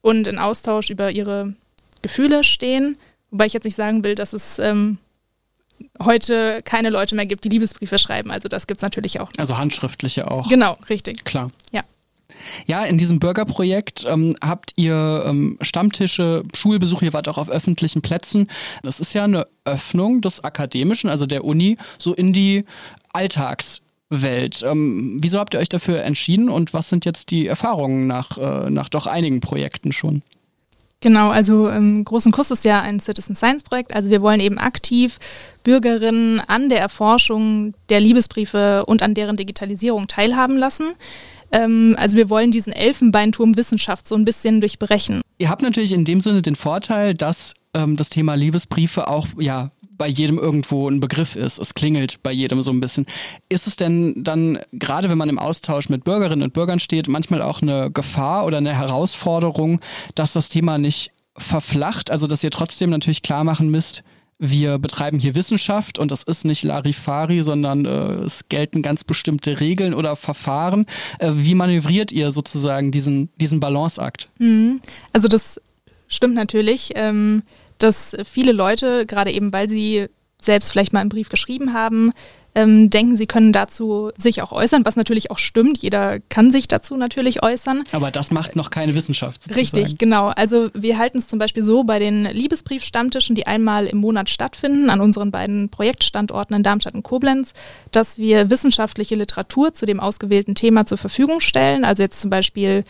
und 0.00 0.26
in 0.26 0.38
Austausch 0.38 0.88
über 0.88 1.10
ihre 1.10 1.52
Gefühle 2.00 2.44
stehen. 2.44 2.96
Wobei 3.30 3.44
ich 3.44 3.52
jetzt 3.52 3.64
nicht 3.64 3.76
sagen 3.76 4.02
will, 4.04 4.14
dass 4.14 4.32
es 4.32 4.58
ähm, 4.58 4.96
heute 6.02 6.60
keine 6.64 6.88
Leute 6.88 7.14
mehr 7.14 7.26
gibt, 7.26 7.44
die 7.44 7.50
Liebesbriefe 7.50 7.98
schreiben. 7.98 8.30
Also 8.30 8.48
das 8.48 8.66
gibt 8.66 8.78
es 8.78 8.82
natürlich 8.82 9.20
auch. 9.20 9.30
Also 9.36 9.58
handschriftliche 9.58 10.30
auch. 10.30 10.48
Genau, 10.48 10.78
richtig. 10.88 11.24
Klar. 11.24 11.50
Ja. 11.72 11.84
Ja, 12.66 12.84
in 12.84 12.98
diesem 12.98 13.18
Bürgerprojekt 13.18 14.06
ähm, 14.08 14.36
habt 14.40 14.72
ihr 14.76 15.24
ähm, 15.26 15.58
Stammtische, 15.60 16.44
Schulbesuche, 16.54 17.06
ihr 17.06 17.12
wart 17.12 17.28
auch 17.28 17.38
auf 17.38 17.50
öffentlichen 17.50 18.02
Plätzen. 18.02 18.48
Das 18.82 19.00
ist 19.00 19.14
ja 19.14 19.24
eine 19.24 19.46
Öffnung 19.64 20.20
des 20.20 20.44
Akademischen, 20.44 21.10
also 21.10 21.26
der 21.26 21.44
Uni, 21.44 21.76
so 21.98 22.14
in 22.14 22.32
die 22.32 22.64
Alltagswelt. 23.12 24.62
Ähm, 24.62 25.18
wieso 25.20 25.38
habt 25.38 25.54
ihr 25.54 25.60
euch 25.60 25.68
dafür 25.68 26.02
entschieden 26.02 26.48
und 26.48 26.74
was 26.74 26.88
sind 26.88 27.04
jetzt 27.04 27.30
die 27.30 27.46
Erfahrungen 27.46 28.06
nach, 28.06 28.38
äh, 28.38 28.70
nach 28.70 28.88
doch 28.88 29.06
einigen 29.06 29.40
Projekten 29.40 29.92
schon? 29.92 30.22
Genau, 31.00 31.28
also 31.28 31.68
ähm, 31.68 32.04
Großen 32.04 32.32
Kuss 32.32 32.50
ist 32.50 32.64
ja 32.64 32.80
ein 32.80 33.00
Citizen 33.00 33.36
Science 33.36 33.62
Projekt. 33.62 33.94
Also 33.94 34.10
wir 34.10 34.22
wollen 34.22 34.40
eben 34.40 34.58
aktiv 34.58 35.18
Bürgerinnen 35.62 36.40
an 36.40 36.68
der 36.68 36.80
Erforschung 36.80 37.74
der 37.90 38.00
Liebesbriefe 38.00 38.84
und 38.86 39.02
an 39.02 39.14
deren 39.14 39.36
Digitalisierung 39.36 40.08
teilhaben 40.08 40.56
lassen. 40.56 40.94
Ähm, 41.52 41.94
also 41.98 42.16
wir 42.16 42.30
wollen 42.30 42.50
diesen 42.50 42.72
Elfenbeinturm 42.72 43.56
Wissenschaft 43.56 44.08
so 44.08 44.14
ein 44.14 44.24
bisschen 44.24 44.60
durchbrechen. 44.60 45.20
Ihr 45.38 45.48
habt 45.48 45.62
natürlich 45.62 45.92
in 45.92 46.04
dem 46.04 46.20
Sinne 46.20 46.42
den 46.42 46.56
Vorteil, 46.56 47.14
dass 47.14 47.54
ähm, 47.74 47.96
das 47.96 48.08
Thema 48.08 48.34
Liebesbriefe 48.34 49.08
auch 49.08 49.26
ja 49.38 49.70
bei 49.98 50.08
jedem 50.08 50.38
irgendwo 50.38 50.88
ein 50.88 51.00
Begriff 51.00 51.36
ist. 51.36 51.58
Es 51.58 51.74
klingelt 51.74 52.22
bei 52.22 52.32
jedem 52.32 52.62
so 52.62 52.70
ein 52.70 52.80
bisschen. 52.80 53.06
Ist 53.48 53.66
es 53.66 53.76
denn 53.76 54.14
dann, 54.16 54.58
gerade 54.72 55.08
wenn 55.08 55.18
man 55.18 55.28
im 55.28 55.38
Austausch 55.38 55.88
mit 55.88 56.04
Bürgerinnen 56.04 56.42
und 56.42 56.52
Bürgern 56.52 56.80
steht, 56.80 57.08
manchmal 57.08 57.42
auch 57.42 57.62
eine 57.62 57.90
Gefahr 57.90 58.44
oder 58.44 58.58
eine 58.58 58.74
Herausforderung, 58.74 59.80
dass 60.14 60.32
das 60.32 60.48
Thema 60.48 60.78
nicht 60.78 61.12
verflacht? 61.36 62.10
Also, 62.10 62.26
dass 62.26 62.44
ihr 62.44 62.50
trotzdem 62.50 62.90
natürlich 62.90 63.22
klar 63.22 63.44
machen 63.44 63.70
müsst, 63.70 64.02
wir 64.38 64.78
betreiben 64.78 65.18
hier 65.18 65.34
Wissenschaft 65.34 65.98
und 65.98 66.12
das 66.12 66.22
ist 66.22 66.44
nicht 66.44 66.62
Larifari, 66.62 67.42
sondern 67.42 67.84
äh, 67.84 68.24
es 68.24 68.48
gelten 68.48 68.82
ganz 68.82 69.04
bestimmte 69.04 69.60
Regeln 69.60 69.94
oder 69.94 70.16
Verfahren. 70.16 70.86
Äh, 71.18 71.32
wie 71.34 71.54
manövriert 71.54 72.12
ihr 72.12 72.30
sozusagen 72.32 72.90
diesen, 72.90 73.30
diesen 73.36 73.60
Balanceakt? 73.60 74.28
Mhm. 74.38 74.80
Also 75.12 75.28
das 75.28 75.60
stimmt 76.08 76.34
natürlich. 76.34 76.92
Ähm 76.94 77.42
dass 77.78 78.16
viele 78.24 78.52
Leute, 78.52 79.06
gerade 79.06 79.32
eben 79.32 79.52
weil 79.52 79.68
sie 79.68 80.06
selbst 80.40 80.70
vielleicht 80.70 80.92
mal 80.92 81.00
einen 81.00 81.08
Brief 81.08 81.28
geschrieben 81.28 81.72
haben, 81.72 82.12
ähm, 82.56 82.88
denken, 82.88 83.16
sie 83.16 83.26
können 83.26 83.52
dazu 83.52 84.10
sich 84.16 84.40
auch 84.40 84.50
äußern, 84.50 84.86
was 84.86 84.96
natürlich 84.96 85.30
auch 85.30 85.38
stimmt. 85.38 85.78
Jeder 85.78 86.20
kann 86.30 86.50
sich 86.50 86.68
dazu 86.68 86.96
natürlich 86.96 87.42
äußern. 87.42 87.84
Aber 87.92 88.10
das 88.10 88.30
macht 88.30 88.56
noch 88.56 88.70
keine 88.70 88.94
Wissenschaft. 88.94 89.42
Sozusagen. 89.42 89.60
Richtig, 89.60 89.98
genau. 89.98 90.28
Also 90.28 90.70
wir 90.72 90.96
halten 90.96 91.18
es 91.18 91.28
zum 91.28 91.38
Beispiel 91.38 91.62
so 91.62 91.84
bei 91.84 91.98
den 91.98 92.24
Liebesbriefstammtischen, 92.24 93.36
die 93.36 93.46
einmal 93.46 93.86
im 93.86 93.98
Monat 93.98 94.30
stattfinden, 94.30 94.88
an 94.88 95.00
unseren 95.00 95.30
beiden 95.30 95.68
Projektstandorten 95.68 96.56
in 96.56 96.62
Darmstadt 96.62 96.94
und 96.94 97.02
Koblenz, 97.02 97.52
dass 97.92 98.16
wir 98.16 98.48
wissenschaftliche 98.48 99.14
Literatur 99.16 99.74
zu 99.74 99.84
dem 99.84 100.00
ausgewählten 100.00 100.54
Thema 100.54 100.86
zur 100.86 100.96
Verfügung 100.96 101.40
stellen. 101.40 101.84
Also 101.84 102.02
jetzt 102.02 102.20
zum 102.20 102.30
Beispiel 102.30 102.84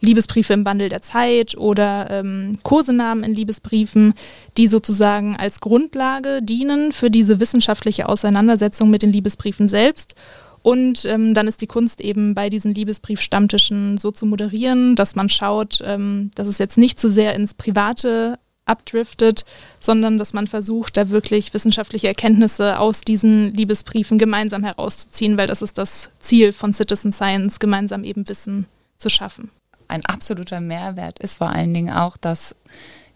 Liebesbriefe 0.00 0.52
im 0.52 0.64
Wandel 0.64 0.88
der 0.88 1.02
Zeit 1.02 1.56
oder 1.56 2.10
ähm, 2.10 2.58
Kosenamen 2.62 3.24
in 3.24 3.34
Liebesbriefen, 3.34 4.14
die 4.56 4.68
sozusagen 4.68 5.36
als 5.36 5.60
Grundlage 5.60 6.42
dienen 6.42 6.92
für 6.92 7.10
diese 7.10 7.40
wissenschaftliche 7.40 8.08
Auseinandersetzung 8.08 8.90
mit 8.90 9.02
den 9.02 9.12
Liebesbriefen 9.12 9.68
selbst. 9.68 10.14
Und 10.62 11.04
ähm, 11.04 11.32
dann 11.32 11.46
ist 11.46 11.62
die 11.62 11.68
Kunst 11.68 12.00
eben 12.00 12.34
bei 12.34 12.50
diesen 12.50 12.74
Liebesbriefstammtischen 12.74 13.98
so 13.98 14.10
zu 14.10 14.26
moderieren, 14.26 14.96
dass 14.96 15.14
man 15.14 15.28
schaut, 15.28 15.80
ähm, 15.84 16.32
dass 16.34 16.48
es 16.48 16.58
jetzt 16.58 16.76
nicht 16.76 16.98
zu 16.98 17.08
sehr 17.08 17.34
ins 17.34 17.54
Private 17.54 18.38
abdriftet, 18.64 19.44
sondern 19.78 20.18
dass 20.18 20.32
man 20.32 20.48
versucht, 20.48 20.96
da 20.96 21.08
wirklich 21.08 21.54
wissenschaftliche 21.54 22.08
Erkenntnisse 22.08 22.80
aus 22.80 23.02
diesen 23.02 23.54
Liebesbriefen 23.54 24.18
gemeinsam 24.18 24.64
herauszuziehen, 24.64 25.38
weil 25.38 25.46
das 25.46 25.62
ist 25.62 25.78
das 25.78 26.10
Ziel 26.18 26.52
von 26.52 26.74
Citizen 26.74 27.12
Science, 27.12 27.60
gemeinsam 27.60 28.02
eben 28.02 28.28
Wissen 28.28 28.66
zu 28.98 29.08
schaffen 29.08 29.52
ein 29.88 30.04
absoluter 30.04 30.60
Mehrwert 30.60 31.18
ist 31.18 31.36
vor 31.36 31.50
allen 31.50 31.72
Dingen 31.72 31.94
auch, 31.94 32.16
dass 32.16 32.54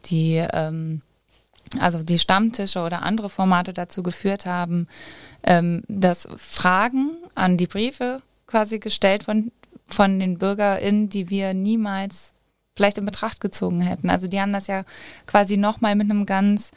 die, 0.07 0.37
ähm, 0.53 1.01
also 1.79 2.03
die 2.03 2.19
Stammtische 2.19 2.81
oder 2.81 3.03
andere 3.03 3.31
Formate 3.31 3.73
dazu 3.73 4.03
geführt 4.03 4.47
haben, 4.47 4.89
ähm, 5.43 5.83
dass 5.89 6.29
Fragen 6.37 7.17
an 7.35 7.57
die 7.57 7.67
Briefe 7.67 8.23
quasi 8.47 8.79
gestellt 8.79 9.25
von, 9.25 9.53
von 9.87 10.19
den 10.19 10.39
BürgerInnen, 10.39 11.09
die 11.09 11.31
wir 11.31 11.55
niemals 11.55 12.35
vielleicht 12.77 12.99
in 12.99 13.05
Betracht 13.05 13.41
gezogen 13.41 13.81
hätten. 13.81 14.11
Also 14.11 14.27
die 14.27 14.41
haben 14.41 14.53
das 14.53 14.67
ja 14.67 14.85
quasi 15.27 15.57
nochmal 15.57 15.95
mit 15.95 16.11
einem 16.11 16.27
ganz 16.27 16.71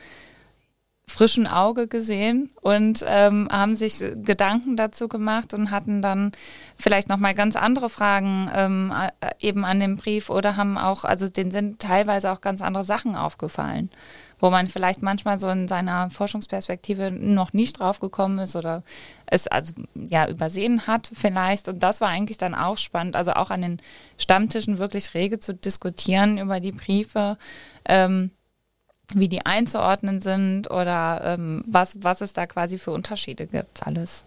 frischen 1.06 1.48
Auge 1.48 1.88
gesehen 1.88 2.50
und 2.62 3.04
ähm, 3.06 3.48
haben 3.52 3.76
sich 3.76 4.00
Gedanken 4.00 4.78
dazu 4.78 5.08
gemacht 5.08 5.54
und 5.54 5.70
hatten 5.70 6.02
dann 6.02 6.32
vielleicht 6.78 7.10
noch 7.10 7.18
mal 7.18 7.34
ganz 7.34 7.56
andere 7.56 7.90
Fragen 7.90 8.50
ähm, 8.56 8.94
eben 9.40 9.66
an 9.66 9.80
dem 9.80 9.98
Brief 9.98 10.30
oder 10.30 10.56
haben 10.56 10.78
auch, 10.78 11.04
also 11.04 11.28
denen 11.28 11.52
sind 11.52 11.80
teilweise 11.80 12.32
auch 12.32 12.42
ganz 12.42 12.62
andere 12.62 12.86
Sachen 12.86 13.18
aufgefallen, 13.18 13.92
wo 14.40 14.50
man 14.50 14.68
vielleicht 14.68 15.02
manchmal 15.02 15.40
so 15.40 15.50
in 15.50 15.68
seiner 15.68 16.10
Forschungsperspektive 16.10 17.12
noch 17.12 17.52
nicht 17.52 17.80
drauf 17.80 18.00
gekommen 18.00 18.40
ist 18.40 18.56
oder 18.56 18.82
es 19.26 19.48
also 19.48 19.74
ja 19.94 20.28
übersehen 20.30 20.88
hat 20.88 21.12
vielleicht 21.14 21.68
und 21.68 21.84
das 21.84 22.00
war 22.00 22.08
eigentlich 22.10 22.38
dann 22.38 22.56
auch 22.56 22.78
spannend, 22.78 23.18
also 23.18 23.34
auch 23.34 23.52
an 23.52 23.62
den 23.62 23.82
Stammtischen 24.18 24.80
wirklich 24.80 25.14
rege 25.14 25.40
zu 25.40 25.54
diskutieren 25.54 26.38
über 26.38 26.62
die 26.62 26.72
Briefe. 26.72 27.38
Ähm, 27.86 28.32
wie 29.14 29.28
die 29.28 29.46
einzuordnen 29.46 30.22
sind 30.22 30.72
oder 30.72 31.22
ähm, 31.24 31.64
was, 31.68 31.98
was 32.02 32.22
es 32.22 32.34
da 32.34 32.46
quasi 32.46 32.78
für 32.78 32.92
Unterschiede 32.92 33.48
gibt, 33.48 33.86
alles. 33.86 34.26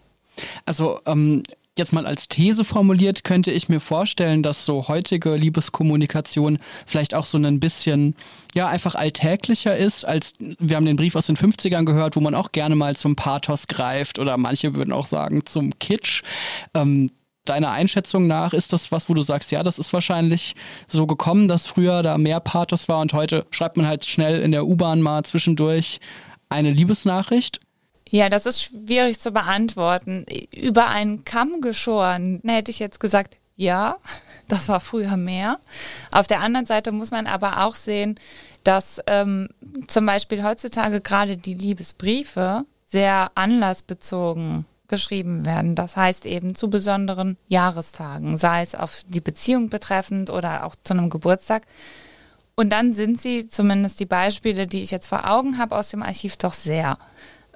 Also 0.65 0.99
ähm, 1.05 1.43
jetzt 1.77 1.93
mal 1.93 2.05
als 2.05 2.27
These 2.27 2.63
formuliert, 2.63 3.23
könnte 3.23 3.51
ich 3.51 3.69
mir 3.69 3.79
vorstellen, 3.79 4.43
dass 4.43 4.65
so 4.65 4.87
heutige 4.87 5.35
Liebeskommunikation 5.35 6.59
vielleicht 6.85 7.13
auch 7.13 7.25
so 7.25 7.37
ein 7.37 7.59
bisschen, 7.59 8.15
ja, 8.53 8.67
einfach 8.67 8.95
alltäglicher 8.95 9.75
ist, 9.75 10.05
als 10.05 10.33
wir 10.39 10.75
haben 10.75 10.85
den 10.85 10.95
Brief 10.95 11.15
aus 11.15 11.27
den 11.27 11.37
50ern 11.37 11.85
gehört, 11.85 12.15
wo 12.15 12.19
man 12.19 12.35
auch 12.35 12.51
gerne 12.51 12.75
mal 12.75 12.95
zum 12.95 13.15
Pathos 13.15 13.67
greift 13.67 14.19
oder 14.19 14.37
manche 14.37 14.75
würden 14.75 14.93
auch 14.93 15.05
sagen 15.05 15.45
zum 15.45 15.77
Kitsch. 15.79 16.23
Ähm, 16.73 17.11
deiner 17.49 17.71
Einschätzung 17.71 18.27
nach 18.27 18.53
ist 18.53 18.73
das 18.73 18.91
was, 18.91 19.09
wo 19.09 19.13
du 19.13 19.21
sagst, 19.21 19.51
ja, 19.51 19.63
das 19.63 19.79
ist 19.79 19.93
wahrscheinlich 19.93 20.55
so 20.87 21.07
gekommen, 21.07 21.47
dass 21.47 21.67
früher 21.67 22.03
da 22.03 22.17
mehr 22.17 22.39
Pathos 22.39 22.87
war 22.87 22.99
und 22.99 23.13
heute 23.13 23.45
schreibt 23.51 23.77
man 23.77 23.87
halt 23.87 24.05
schnell 24.05 24.41
in 24.41 24.51
der 24.51 24.65
U-Bahn 24.65 25.01
mal 25.01 25.23
zwischendurch 25.23 25.99
eine 26.49 26.71
Liebesnachricht? 26.71 27.59
Ja, 28.09 28.29
das 28.29 28.45
ist 28.45 28.63
schwierig 28.63 29.19
zu 29.19 29.31
beantworten. 29.31 30.25
Über 30.55 30.87
einen 30.87 31.25
Kamm 31.25 31.59
geschoren 31.61 32.41
hätte 32.45 32.71
ich 32.71 32.79
jetzt 32.79 32.99
gesagt, 32.99 33.37
ja, 33.55 33.97
das 34.47 34.69
war 34.69 34.79
früher 34.79 35.17
mehr. 35.17 35.59
Auf 36.11 36.27
der 36.27 36.39
anderen 36.39 36.65
Seite 36.65 36.91
muss 36.91 37.11
man 37.11 37.27
aber 37.27 37.65
auch 37.65 37.75
sehen, 37.75 38.19
dass 38.63 39.01
ähm, 39.07 39.49
zum 39.87 40.05
Beispiel 40.05 40.43
heutzutage 40.43 41.01
gerade 41.01 41.37
die 41.37 41.53
Liebesbriefe 41.53 42.65
sehr 42.85 43.31
anlassbezogen 43.35 44.65
geschrieben 44.87 45.45
werden. 45.45 45.75
Das 45.75 45.95
heißt 45.95 46.25
eben 46.25 46.55
zu 46.55 46.69
besonderen 46.69 47.37
Jahrestagen, 47.47 48.37
sei 48.37 48.61
es 48.61 48.75
auf 48.75 49.01
die 49.07 49.21
Beziehung 49.21 49.69
betreffend 49.69 50.29
oder 50.29 50.65
auch 50.65 50.75
zu 50.83 50.93
einem 50.93 51.09
Geburtstag. 51.09 51.63
Und 52.55 52.71
dann 52.71 52.93
sind 52.93 53.21
sie, 53.21 53.47
zumindest 53.47 53.99
die 53.99 54.05
Beispiele, 54.05 54.65
die 54.65 54.81
ich 54.81 54.91
jetzt 54.91 55.07
vor 55.07 55.29
Augen 55.29 55.57
habe 55.57 55.75
aus 55.75 55.89
dem 55.89 56.01
Archiv, 56.01 56.37
doch 56.37 56.53
sehr 56.53 56.97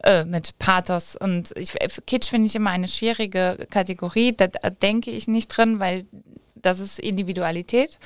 äh, 0.03 0.25
mit 0.25 0.57
Pathos. 0.59 1.15
Und 1.15 1.53
ich, 1.57 1.73
Kitsch 2.05 2.29
finde 2.29 2.47
ich 2.47 2.55
immer 2.55 2.69
eine 2.69 2.87
schwierige 2.87 3.67
Kategorie. 3.71 4.33
Da, 4.35 4.47
da 4.47 4.69
denke 4.69 5.11
ich 5.11 5.27
nicht 5.27 5.47
drin, 5.47 5.79
weil 5.79 6.05
das 6.55 6.79
ist 6.79 6.99
Individualität. 6.99 7.97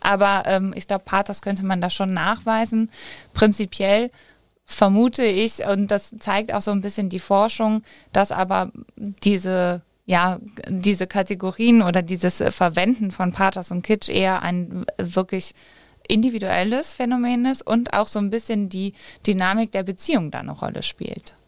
Aber 0.00 0.44
ähm, 0.46 0.72
ich 0.76 0.86
glaube, 0.86 1.04
Pathos 1.04 1.42
könnte 1.42 1.64
man 1.64 1.80
da 1.80 1.90
schon 1.90 2.14
nachweisen. 2.14 2.90
Prinzipiell 3.32 4.10
vermute 4.66 5.24
ich, 5.24 5.64
und 5.66 5.90
das 5.90 6.14
zeigt 6.18 6.52
auch 6.52 6.62
so 6.62 6.70
ein 6.70 6.80
bisschen 6.80 7.08
die 7.08 7.18
Forschung, 7.18 7.82
dass 8.12 8.32
aber 8.32 8.72
diese 8.96 9.82
ja, 10.06 10.38
diese 10.68 11.06
Kategorien 11.06 11.80
oder 11.80 12.02
dieses 12.02 12.42
Verwenden 12.54 13.10
von 13.10 13.32
Pathos 13.32 13.70
und 13.70 13.80
Kitsch 13.82 14.10
eher 14.10 14.42
ein 14.42 14.84
wirklich 14.98 15.54
individuelles 16.06 16.92
Phänomen 16.92 17.46
ist 17.46 17.66
und 17.66 17.94
auch 17.94 18.08
so 18.08 18.18
ein 18.18 18.30
bisschen 18.30 18.68
die 18.68 18.92
Dynamik 19.26 19.72
der 19.72 19.82
Beziehung 19.82 20.30
da 20.30 20.40
eine 20.40 20.52
Rolle 20.52 20.82
spielt. 20.82 21.38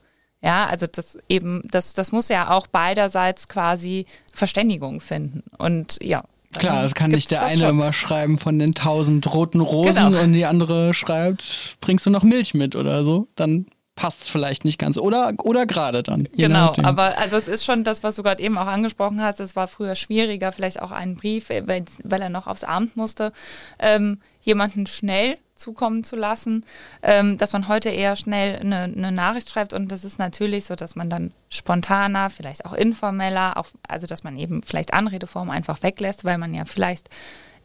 Ja, 0.41 0.67
also 0.67 0.87
das 0.87 1.19
eben, 1.29 1.63
das, 1.71 1.93
das 1.95 2.13
muss 2.13 2.29
ja 2.29 2.51
auch 2.51 2.67
beiderseits 2.67 3.49
quasi 3.49 4.07
Verständigung 4.33 5.01
finden. 5.01 5.43
Und 5.59 5.99
ja, 6.03 6.25
Klar, 6.59 6.83
das 6.83 6.95
kann 6.95 7.11
nicht 7.11 7.31
der 7.31 7.45
eine 7.45 7.61
schon. 7.61 7.71
immer 7.71 7.93
schreiben 7.93 8.39
von 8.39 8.59
den 8.59 8.75
tausend 8.75 9.33
roten 9.33 9.61
Rosen 9.61 9.95
genau. 9.95 10.21
und 10.23 10.33
die 10.33 10.45
andere 10.45 10.95
schreibt, 10.95 11.77
bringst 11.81 12.07
du 12.07 12.11
noch 12.11 12.23
Milch 12.23 12.55
mit 12.55 12.77
oder 12.77 13.05
so? 13.05 13.29
Dann 13.37 13.67
passt 13.97 14.23
es 14.23 14.29
vielleicht 14.29 14.65
nicht 14.65 14.79
ganz. 14.79 14.99
Oder, 14.99 15.33
oder 15.43 15.67
gerade 15.67 16.03
dann. 16.03 16.29
Genau, 16.37 16.73
aber 16.83 17.19
also 17.19 17.37
es 17.37 17.49
ist 17.49 17.65
schon 17.65 17.83
das, 17.83 18.03
was 18.03 18.17
du 18.17 18.23
gerade 18.23 18.43
eben 18.43 18.59
auch 18.59 18.67
angesprochen 18.67 19.23
hast. 19.23 19.41
Es 19.41 19.57
war 19.57 19.67
früher 19.67 19.95
schwieriger, 19.95 20.53
vielleicht 20.53 20.81
auch 20.81 20.93
einen 20.93 21.17
Brief, 21.17 21.49
weil, 21.49 21.85
weil 22.05 22.23
er 22.23 22.29
noch 22.29 22.47
aufs 22.47 22.63
Amt 22.63 22.97
musste, 22.97 23.33
ähm, 23.79 24.21
jemanden 24.43 24.87
schnell 24.87 25.37
zukommen 25.57 26.05
zu 26.05 26.17
lassen, 26.17 26.65
ähm, 27.03 27.39
dass 27.39 27.53
man 27.53 27.69
heute 27.69 27.89
eher 27.89 28.17
schnell 28.17 28.59
eine, 28.59 28.85
eine, 28.85 29.13
Nachricht 29.13 29.51
schreibt 29.51 29.73
und 29.73 29.91
das 29.91 30.05
ist 30.05 30.19
natürlich 30.19 30.67
so, 30.67 30.77
dass 30.77 30.97
man 30.97 31.11
dann 31.11 31.33
spontaner, 31.49 32.31
vielleicht 32.31 32.65
auch 32.65 32.73
informeller, 32.73 33.57
auch, 33.57 33.67
also 33.89 34.07
dass 34.07 34.25
man 34.25 34.37
eben 34.37 34.63
vielleicht 34.63 34.95
Anredeformen 34.95 35.55
einfach 35.55 35.83
weglässt, 35.83 36.25
weil 36.25 36.39
man 36.39 36.55
ja 36.55 36.65
vielleicht 36.65 37.09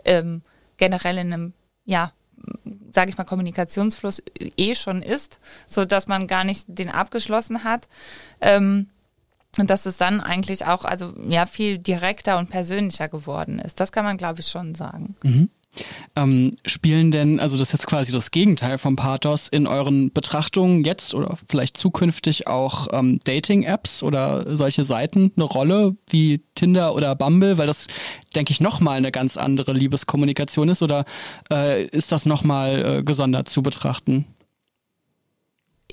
ähm, 0.05 0.41
generell 0.77 1.17
in 1.17 1.33
einem, 1.33 1.53
ja, 1.85 2.11
sage 2.91 3.11
ich 3.11 3.17
mal, 3.17 3.23
Kommunikationsfluss 3.23 4.23
eh 4.57 4.75
schon 4.75 5.01
ist, 5.01 5.39
so 5.67 5.85
dass 5.85 6.07
man 6.07 6.27
gar 6.27 6.43
nicht 6.43 6.65
den 6.67 6.89
abgeschlossen 6.89 7.63
hat. 7.63 7.87
Ähm, 8.39 8.89
und 9.57 9.69
dass 9.69 9.85
es 9.85 9.97
dann 9.97 10.21
eigentlich 10.21 10.65
auch, 10.65 10.85
also 10.85 11.13
ja, 11.27 11.45
viel 11.45 11.77
direkter 11.77 12.37
und 12.37 12.49
persönlicher 12.49 13.09
geworden 13.09 13.59
ist. 13.59 13.79
Das 13.81 13.91
kann 13.91 14.05
man, 14.05 14.15
glaube 14.15 14.39
ich, 14.39 14.47
schon 14.47 14.75
sagen. 14.75 15.15
Mhm. 15.23 15.49
Ähm, 16.15 16.51
spielen 16.65 17.11
denn, 17.11 17.39
also 17.39 17.57
das 17.57 17.69
ist 17.69 17.73
jetzt 17.73 17.87
quasi 17.87 18.11
das 18.11 18.31
Gegenteil 18.31 18.77
vom 18.77 18.95
Pathos, 18.95 19.47
in 19.47 19.67
euren 19.67 20.11
Betrachtungen 20.11 20.83
jetzt 20.83 21.13
oder 21.13 21.37
vielleicht 21.47 21.77
zukünftig 21.77 22.47
auch 22.47 22.87
ähm, 22.91 23.19
Dating-Apps 23.23 24.03
oder 24.03 24.55
solche 24.55 24.83
Seiten 24.83 25.31
eine 25.35 25.45
Rolle 25.45 25.95
wie 26.09 26.41
Tinder 26.55 26.93
oder 26.93 27.15
Bumble, 27.15 27.57
weil 27.57 27.67
das, 27.67 27.87
denke 28.35 28.51
ich, 28.51 28.59
nochmal 28.59 28.97
eine 28.97 29.11
ganz 29.11 29.37
andere 29.37 29.73
Liebeskommunikation 29.73 30.69
ist 30.69 30.81
oder 30.81 31.05
äh, 31.49 31.85
ist 31.85 32.11
das 32.11 32.25
nochmal 32.25 32.99
äh, 32.99 33.03
gesondert 33.03 33.47
zu 33.47 33.63
betrachten? 33.63 34.25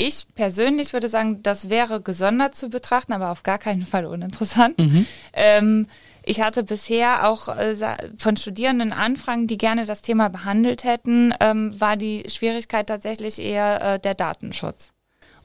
Ich 0.01 0.27
persönlich 0.35 0.93
würde 0.93 1.09
sagen, 1.09 1.43
das 1.43 1.71
wäre 1.71 2.01
gesondert 2.01 2.55
zu 2.55 2.69
betrachten, 2.69 3.12
aber 3.12 3.31
auf 3.31 3.43
gar 3.43 3.59
keinen 3.59 3.85
Fall 3.85 4.07
uninteressant. 4.07 4.79
Mhm. 4.79 5.07
Ähm, 5.33 5.87
ich 6.29 6.43
hatte 6.43 6.62
bisher 6.62 7.27
auch 7.27 7.49
äh, 7.49 7.75
von 8.19 8.37
Studierenden 8.37 8.93
Anfragen, 8.93 9.47
die 9.47 9.57
gerne 9.57 9.87
das 9.87 10.03
Thema 10.03 10.29
behandelt 10.29 10.85
hätten, 10.85 11.33
ähm, 11.41 11.81
war 11.81 11.97
die 11.97 12.25
Schwierigkeit 12.29 12.87
tatsächlich 12.87 13.38
eher 13.38 13.81
äh, 13.95 13.99
der 13.99 14.14
Datenschutz. 14.14 14.93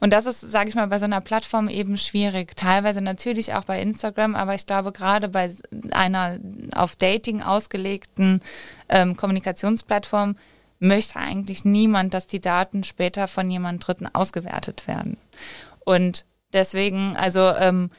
Und 0.00 0.12
das 0.12 0.26
ist, 0.26 0.40
sage 0.42 0.68
ich 0.68 0.74
mal, 0.74 0.88
bei 0.88 0.98
so 0.98 1.06
einer 1.06 1.22
Plattform 1.22 1.70
eben 1.70 1.96
schwierig. 1.96 2.54
Teilweise 2.54 3.00
natürlich 3.00 3.54
auch 3.54 3.64
bei 3.64 3.80
Instagram, 3.80 4.34
aber 4.34 4.54
ich 4.54 4.66
glaube 4.66 4.92
gerade 4.92 5.30
bei 5.30 5.50
einer 5.92 6.38
auf 6.74 6.96
Dating 6.96 7.40
ausgelegten 7.40 8.40
ähm, 8.90 9.16
Kommunikationsplattform 9.16 10.36
möchte 10.80 11.18
eigentlich 11.18 11.64
niemand, 11.64 12.12
dass 12.12 12.26
die 12.26 12.40
Daten 12.40 12.84
später 12.84 13.26
von 13.26 13.50
jemand 13.50 13.86
Dritten 13.86 14.06
ausgewertet 14.12 14.86
werden. 14.86 15.16
Und 15.86 16.26
deswegen, 16.52 17.16
also 17.16 17.40
ähm, 17.40 17.90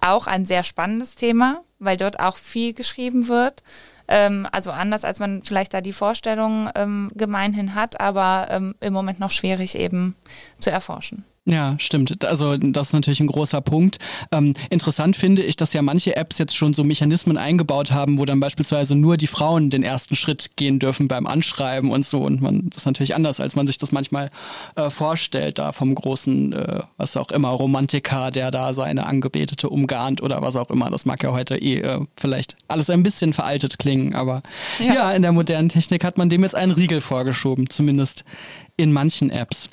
auch 0.00 0.28
ein 0.28 0.46
sehr 0.46 0.62
spannendes 0.62 1.16
Thema, 1.16 1.64
weil 1.80 1.96
dort 1.96 2.20
auch 2.20 2.36
viel 2.36 2.72
geschrieben 2.72 3.26
wird. 3.26 3.64
Ähm, 4.06 4.46
also 4.52 4.70
anders, 4.70 5.04
als 5.04 5.18
man 5.18 5.42
vielleicht 5.42 5.74
da 5.74 5.80
die 5.80 5.92
Vorstellung 5.92 6.70
ähm, 6.74 7.10
gemeinhin 7.14 7.74
hat, 7.74 8.00
aber 8.00 8.48
ähm, 8.50 8.74
im 8.80 8.92
Moment 8.92 9.18
noch 9.18 9.30
schwierig 9.30 9.76
eben 9.76 10.14
zu 10.58 10.70
erforschen. 10.70 11.24
Ja, 11.50 11.74
stimmt. 11.78 12.24
Also 12.24 12.56
das 12.56 12.88
ist 12.88 12.92
natürlich 12.92 13.18
ein 13.18 13.26
großer 13.26 13.60
Punkt. 13.60 13.98
Ähm, 14.30 14.54
interessant 14.70 15.16
finde 15.16 15.42
ich, 15.42 15.56
dass 15.56 15.72
ja 15.72 15.82
manche 15.82 16.14
Apps 16.14 16.38
jetzt 16.38 16.56
schon 16.56 16.74
so 16.74 16.84
Mechanismen 16.84 17.36
eingebaut 17.36 17.90
haben, 17.90 18.18
wo 18.18 18.24
dann 18.24 18.38
beispielsweise 18.38 18.94
nur 18.94 19.16
die 19.16 19.26
Frauen 19.26 19.68
den 19.68 19.82
ersten 19.82 20.14
Schritt 20.14 20.50
gehen 20.54 20.78
dürfen 20.78 21.08
beim 21.08 21.26
Anschreiben 21.26 21.90
und 21.90 22.06
so. 22.06 22.22
Und 22.22 22.40
man 22.40 22.70
das 22.70 22.82
ist 22.82 22.86
natürlich 22.86 23.16
anders, 23.16 23.40
als 23.40 23.56
man 23.56 23.66
sich 23.66 23.78
das 23.78 23.90
manchmal 23.90 24.30
äh, 24.76 24.90
vorstellt, 24.90 25.58
da 25.58 25.72
vom 25.72 25.92
großen, 25.92 26.52
äh, 26.52 26.80
was 26.96 27.16
auch 27.16 27.32
immer, 27.32 27.48
Romantiker, 27.48 28.30
der 28.30 28.52
da 28.52 28.72
seine 28.72 29.06
Angebetete 29.06 29.68
umgarnt 29.68 30.22
oder 30.22 30.42
was 30.42 30.54
auch 30.54 30.70
immer. 30.70 30.88
Das 30.88 31.04
mag 31.04 31.20
ja 31.24 31.32
heute 31.32 31.56
eh 31.56 31.80
äh, 31.80 31.98
vielleicht 32.16 32.56
alles 32.68 32.90
ein 32.90 33.02
bisschen 33.02 33.32
veraltet 33.32 33.80
klingen, 33.80 34.14
aber 34.14 34.42
ja. 34.78 34.94
ja, 34.94 35.12
in 35.12 35.22
der 35.22 35.32
modernen 35.32 35.68
Technik 35.68 36.04
hat 36.04 36.16
man 36.16 36.28
dem 36.28 36.44
jetzt 36.44 36.54
einen 36.54 36.72
Riegel 36.72 37.00
vorgeschoben, 37.00 37.68
zumindest 37.70 38.24
in 38.76 38.92
manchen 38.92 39.30
Apps. 39.30 39.68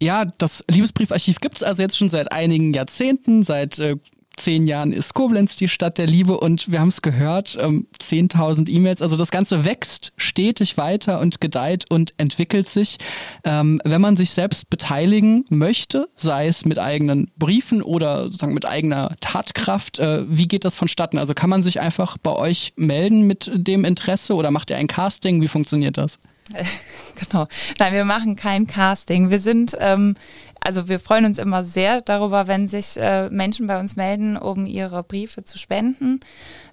Ja, 0.00 0.24
das 0.24 0.64
Liebesbriefarchiv 0.70 1.40
gibt 1.40 1.56
es 1.56 1.62
also 1.62 1.82
jetzt 1.82 1.98
schon 1.98 2.08
seit 2.08 2.30
einigen 2.30 2.72
Jahrzehnten, 2.72 3.42
seit 3.42 3.80
äh, 3.80 3.96
zehn 4.38 4.66
Jahren 4.66 4.92
ist 4.92 5.14
Koblenz 5.14 5.56
die 5.56 5.68
Stadt 5.68 5.98
der 5.98 6.06
Liebe 6.06 6.38
und 6.38 6.70
wir 6.70 6.80
haben 6.80 6.88
es 6.88 7.02
gehört, 7.02 7.58
ähm, 7.60 7.88
10.000 8.00 8.70
E-Mails. 8.70 9.02
Also 9.02 9.16
das 9.16 9.30
Ganze 9.30 9.64
wächst 9.64 10.12
stetig 10.16 10.76
weiter 10.76 11.18
und 11.20 11.40
gedeiht 11.40 11.86
und 11.90 12.14
entwickelt 12.16 12.68
sich. 12.68 12.98
Ähm, 13.44 13.80
wenn 13.84 14.00
man 14.00 14.16
sich 14.16 14.30
selbst 14.30 14.70
beteiligen 14.70 15.44
möchte, 15.48 16.08
sei 16.14 16.46
es 16.46 16.64
mit 16.64 16.78
eigenen 16.78 17.32
Briefen 17.36 17.82
oder 17.82 18.24
sozusagen 18.24 18.54
mit 18.54 18.66
eigener 18.66 19.16
Tatkraft, 19.20 19.98
äh, 19.98 20.24
wie 20.28 20.48
geht 20.48 20.64
das 20.64 20.76
vonstatten? 20.76 21.18
Also 21.18 21.34
kann 21.34 21.50
man 21.50 21.62
sich 21.62 21.80
einfach 21.80 22.18
bei 22.18 22.32
euch 22.32 22.72
melden 22.76 23.22
mit 23.22 23.50
dem 23.52 23.84
Interesse 23.84 24.34
oder 24.34 24.50
macht 24.50 24.70
ihr 24.70 24.76
ein 24.76 24.86
Casting? 24.86 25.42
Wie 25.42 25.48
funktioniert 25.48 25.98
das? 25.98 26.18
Genau. 27.30 27.48
Nein, 27.78 27.92
wir 27.94 28.04
machen 28.04 28.36
kein 28.36 28.68
Casting. 28.68 29.28
Wir 29.28 29.40
sind, 29.40 29.76
ähm, 29.80 30.14
also 30.60 30.88
wir 30.88 31.00
freuen 31.00 31.24
uns 31.24 31.38
immer 31.38 31.64
sehr 31.64 32.00
darüber, 32.00 32.46
wenn 32.46 32.68
sich 32.68 32.96
äh, 32.96 33.28
Menschen 33.28 33.66
bei 33.66 33.80
uns 33.80 33.96
melden, 33.96 34.36
um 34.36 34.66
ihre 34.66 35.02
Briefe 35.02 35.42
zu 35.42 35.58
spenden. 35.58 36.20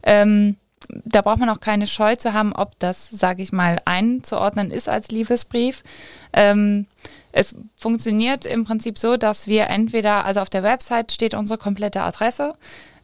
Ähm, 0.03 0.57
da 0.87 1.21
braucht 1.21 1.39
man 1.39 1.49
auch 1.49 1.59
keine 1.59 1.87
Scheu 1.87 2.15
zu 2.15 2.33
haben, 2.33 2.53
ob 2.53 2.77
das, 2.79 3.09
sage 3.09 3.41
ich 3.41 3.51
mal, 3.51 3.79
einzuordnen 3.85 4.69
ist 4.69 4.87
als 4.87 5.09
Liebesbrief. 5.09 5.83
Ähm, 6.33 6.85
es 7.31 7.55
funktioniert 7.75 8.45
im 8.45 8.65
Prinzip 8.65 8.97
so, 8.97 9.17
dass 9.17 9.47
wir 9.47 9.67
entweder, 9.67 10.25
also 10.25 10.41
auf 10.41 10.49
der 10.49 10.63
Website 10.63 11.11
steht 11.11 11.33
unsere 11.33 11.57
komplette 11.57 12.01
Adresse, 12.01 12.53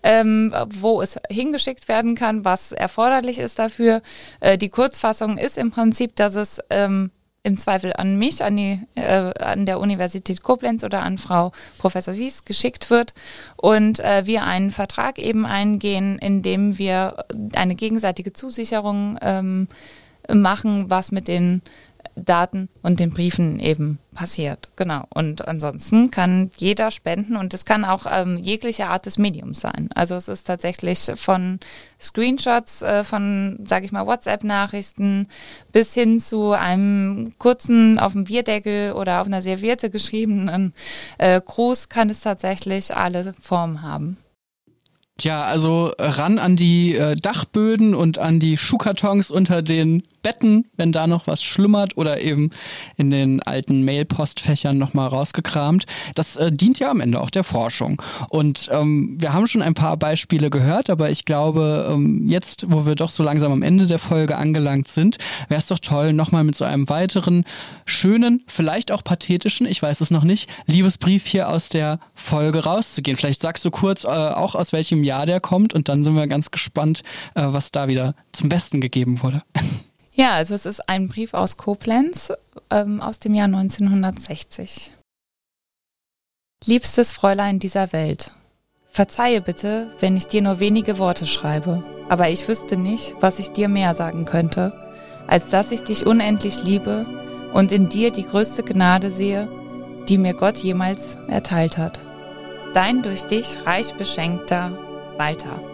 ähm, 0.04 0.54
wo 0.70 1.02
es 1.02 1.20
hingeschickt 1.30 1.88
werden 1.88 2.16
kann, 2.16 2.46
was 2.46 2.72
erforderlich 2.72 3.40
ist 3.40 3.60
dafür. 3.60 4.02
Äh, 4.40 4.58
die 4.58 4.70
Kurzfassung 4.70 5.38
ist 5.38 5.58
im 5.58 5.72
Prinzip, 5.72 6.16
dass 6.16 6.36
es 6.36 6.60
ähm, 6.70 7.12
im 7.44 7.58
Zweifel 7.58 7.94
an 7.94 8.18
mich, 8.18 8.44
an, 8.44 8.56
die, 8.56 8.80
äh, 8.96 9.34
an 9.40 9.66
der 9.66 9.80
Universität 9.80 10.44
Koblenz 10.44 10.84
oder 10.84 11.02
an 11.02 11.18
Frau 11.18 11.52
Professor 11.80 12.16
Wies 12.16 12.46
geschickt 12.46 12.90
wird 12.90 13.14
und 13.56 14.00
äh, 14.00 14.28
wir 14.28 14.44
einen 14.44 14.72
Vertrag 14.72 15.18
eben 15.18 15.46
eingehen, 15.46 16.20
in 16.20 16.44
dem 16.44 16.78
wir 16.78 17.26
eine 17.56 17.76
gegenseitige 17.76 18.34
Zusicherung 18.34 19.18
ähm, 19.22 19.68
machen, 20.32 20.90
was 20.90 21.12
mit 21.12 21.28
den 21.28 21.62
Daten 22.16 22.70
und 22.82 23.00
den 23.00 23.12
Briefen 23.12 23.60
eben 23.60 24.00
passiert. 24.14 24.72
Genau. 24.76 25.06
Und 25.10 25.48
ansonsten 25.48 26.12
kann 26.12 26.52
jeder 26.58 26.92
spenden 26.92 27.36
und 27.36 27.54
es 27.54 27.66
kann 27.66 27.86
auch 27.86 28.06
ähm, 28.10 28.38
jegliche 28.38 28.88
Art 28.88 29.06
des 29.06 29.18
Mediums 29.18 29.62
sein. 29.62 29.90
Also 29.96 30.16
es 30.16 30.28
ist 30.28 30.46
tatsächlich 30.46 31.12
von 31.16 31.60
Screenshots 32.00 32.82
äh, 32.82 33.04
von, 33.04 33.60
sage 33.66 33.86
ich 33.86 33.92
mal, 33.92 34.06
WhatsApp-Nachrichten 34.06 35.28
bis 35.72 35.94
hin 35.94 36.20
zu 36.20 36.52
einem 36.52 37.34
kurzen 37.38 38.00
auf 38.00 38.12
dem 38.14 38.26
Bierdeckel 38.26 38.94
oder 38.94 39.22
auf 39.22 39.28
einer 39.28 39.42
Serviette 39.42 39.90
geschriebenen 39.90 40.74
äh, 41.18 41.40
Gruß 41.40 41.90
kann 41.90 42.10
es 42.10 42.22
tatsächlich 42.22 42.96
alle 42.96 43.34
Formen 43.42 43.82
haben. 43.82 44.18
Tja, 45.18 45.44
also 45.44 45.94
ran 46.00 46.40
an 46.40 46.56
die 46.56 46.96
äh, 46.96 47.16
Dachböden 47.16 47.94
und 47.94 48.18
an 48.18 48.40
die 48.40 48.58
Schuhkartons 48.58 49.30
unter 49.30 49.62
den 49.62 50.04
Betten, 50.22 50.68
wenn 50.78 50.92
da 50.92 51.08
noch 51.08 51.28
was 51.28 51.44
schlummert 51.44 51.98
oder 51.98 52.22
eben 52.22 52.52
in 52.98 53.12
den 53.12 53.42
alten 53.42 53.84
Mailpostfächern 53.84 54.78
nochmal 54.78 55.08
rausgekramt. 55.08 55.86
Das 56.16 56.38
äh, 56.38 56.52
dient 56.52 56.80
ja 56.80 56.92
am 56.92 57.02
Ende 57.02 57.20
auch 57.20 57.30
der 57.30 57.44
Forschung. 57.44 58.02
Und 58.30 58.70
ähm, 58.72 59.16
wir 59.20 59.34
haben 59.34 59.48
schon 59.48 59.62
ein 59.62 59.74
paar 59.74 59.98
Beispiele 59.98 60.50
gehört, 60.50 60.90
aber 60.90 61.10
ich 61.10 61.26
glaube, 61.26 61.90
ähm, 61.92 62.28
jetzt, 62.28 62.66
wo 62.70 62.86
wir 62.86 62.96
doch 62.96 63.10
so 63.10 63.24
langsam 63.24 63.52
am 63.52 63.64
Ende 63.64 63.88
der 63.88 64.00
Folge 64.00 64.38
angelangt 64.38 64.88
sind, 64.88 65.18
wäre 65.48 65.60
es 65.60 65.68
doch 65.68 65.80
toll, 65.80 66.14
nochmal 66.14 66.44
mit 66.44 66.56
so 66.56 66.66
einem 66.66 66.90
weiteren 66.90 67.44
schönen, 67.86 68.44
vielleicht 68.48 68.92
auch 68.92 69.04
pathetischen, 69.04 69.66
ich 69.68 69.82
weiß 69.82 70.02
es 70.02 70.12
noch 70.12 70.24
nicht, 70.24 70.50
Liebesbrief 70.66 71.26
hier 71.26 71.50
aus 71.50 71.70
der 71.70 72.00
Folge 72.14 72.64
rauszugehen. 72.64 73.18
Vielleicht 73.18 73.42
sagst 73.42 73.66
du 73.66 73.72
kurz 73.72 74.04
äh, 74.04 74.08
auch, 74.08 74.56
aus 74.56 74.74
welchem 74.74 75.04
Jahr 75.04 75.26
der 75.26 75.40
kommt 75.40 75.74
und 75.74 75.90
dann 75.90 76.04
sind 76.04 76.16
wir 76.16 76.28
ganz 76.28 76.52
gespannt, 76.52 77.04
äh, 77.36 77.44
was 77.46 77.72
da 77.72 77.88
wieder 77.88 78.16
zum 78.32 78.50
Besten 78.50 78.82
gegeben 78.82 79.22
wurde. 79.22 79.44
Ja, 80.14 80.34
also 80.34 80.56
es 80.56 80.66
ist 80.66 80.90
ein 80.90 81.08
Brief 81.08 81.34
aus 81.34 81.56
Koblenz 81.56 82.34
ähm, 82.70 83.00
aus 83.00 83.20
dem 83.20 83.34
Jahr 83.34 83.46
1960. 83.46 84.92
Liebstes 86.66 87.14
Fräulein 87.14 87.60
dieser 87.60 87.94
Welt, 87.94 88.34
verzeihe 88.92 89.42
bitte, 89.42 89.96
wenn 90.00 90.18
ich 90.18 90.28
dir 90.28 90.42
nur 90.42 90.60
wenige 90.60 91.00
Worte 91.00 91.26
schreibe, 91.26 91.84
aber 92.10 92.30
ich 92.30 92.48
wüsste 92.48 92.78
nicht, 92.78 93.16
was 93.22 93.40
ich 93.40 93.52
dir 93.52 93.70
mehr 93.70 93.96
sagen 93.96 94.26
könnte, 94.26 94.74
als 95.28 95.50
dass 95.50 95.72
ich 95.72 95.82
dich 95.82 96.06
unendlich 96.06 96.62
liebe 96.62 97.06
und 97.54 97.72
in 97.72 97.88
dir 97.88 98.12
die 98.12 98.26
größte 98.26 98.64
Gnade 98.64 99.12
sehe, 99.12 99.48
die 100.10 100.18
mir 100.18 100.34
Gott 100.34 100.58
jemals 100.58 101.16
erteilt 101.30 101.78
hat. 101.78 102.00
Dein 102.74 103.02
durch 103.02 103.24
dich 103.24 103.66
reich 103.66 103.96
beschenkter 103.96 104.78
Walter. 105.18 105.71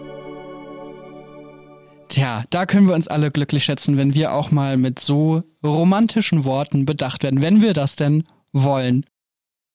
Tja, 2.08 2.44
da 2.50 2.64
können 2.64 2.88
wir 2.88 2.94
uns 2.94 3.06
alle 3.06 3.30
glücklich 3.30 3.64
schätzen, 3.64 3.98
wenn 3.98 4.14
wir 4.14 4.32
auch 4.32 4.50
mal 4.50 4.76
mit 4.76 4.98
so 4.98 5.42
romantischen 5.62 6.44
Worten 6.44 6.86
bedacht 6.86 7.22
werden, 7.22 7.42
wenn 7.42 7.60
wir 7.60 7.74
das 7.74 7.96
denn 7.96 8.24
wollen. 8.52 9.04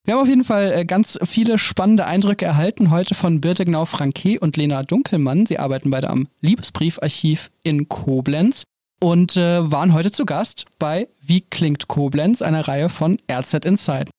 Wir 0.05 0.15
haben 0.15 0.21
auf 0.21 0.27
jeden 0.27 0.43
Fall 0.43 0.71
äh, 0.73 0.85
ganz 0.85 1.17
viele 1.23 1.57
spannende 1.57 2.05
Eindrücke 2.05 2.43
erhalten 2.43 2.91
heute 2.91 3.15
von 3.15 3.39
Birte 3.39 3.63
Gnau 3.63 3.85
Franke 3.85 4.39
und 4.39 4.57
Lena 4.57 4.83
Dunkelmann. 4.83 5.45
Sie 5.45 5.59
arbeiten 5.59 5.91
beide 5.91 6.09
am 6.09 6.27
Liebesbriefarchiv 6.41 7.51
in 7.63 7.87
Koblenz 7.87 8.63
und 8.99 9.37
äh, 9.37 9.71
waren 9.71 9.93
heute 9.93 10.11
zu 10.11 10.25
Gast 10.25 10.65
bei 10.77 11.07
Wie 11.21 11.41
klingt 11.41 11.87
Koblenz, 11.87 12.41
einer 12.41 12.67
Reihe 12.67 12.89
von 12.89 13.17
RZ 13.31 13.65
Inside. 13.65 14.11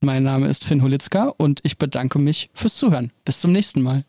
Mein 0.00 0.22
Name 0.22 0.48
ist 0.48 0.64
Finn 0.64 0.82
Holitzka 0.82 1.32
und 1.38 1.60
ich 1.64 1.78
bedanke 1.78 2.18
mich 2.18 2.50
fürs 2.54 2.76
Zuhören. 2.76 3.12
Bis 3.24 3.40
zum 3.40 3.50
nächsten 3.50 3.82
Mal. 3.82 4.04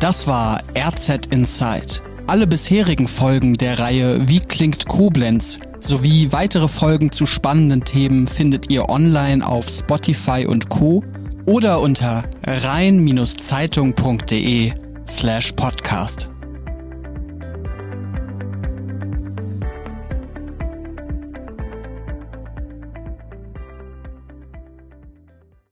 Das 0.00 0.26
war 0.28 0.62
RZ 0.76 1.26
Inside. 1.30 2.02
Alle 2.28 2.46
bisherigen 2.46 3.08
Folgen 3.08 3.56
der 3.56 3.80
Reihe 3.80 4.28
Wie 4.28 4.40
klingt 4.40 4.86
Koblenz 4.86 5.58
sowie 5.80 6.28
weitere 6.30 6.68
Folgen 6.68 7.10
zu 7.10 7.26
spannenden 7.26 7.84
Themen 7.84 8.26
findet 8.26 8.70
ihr 8.70 8.88
online 8.88 9.46
auf 9.46 9.68
Spotify 9.68 10.46
und 10.46 10.68
Co. 10.68 11.02
oder 11.46 11.80
unter 11.80 12.24
rhein-zeitung.de 12.46 14.72
slash 15.08 15.52
podcast. 15.52 16.28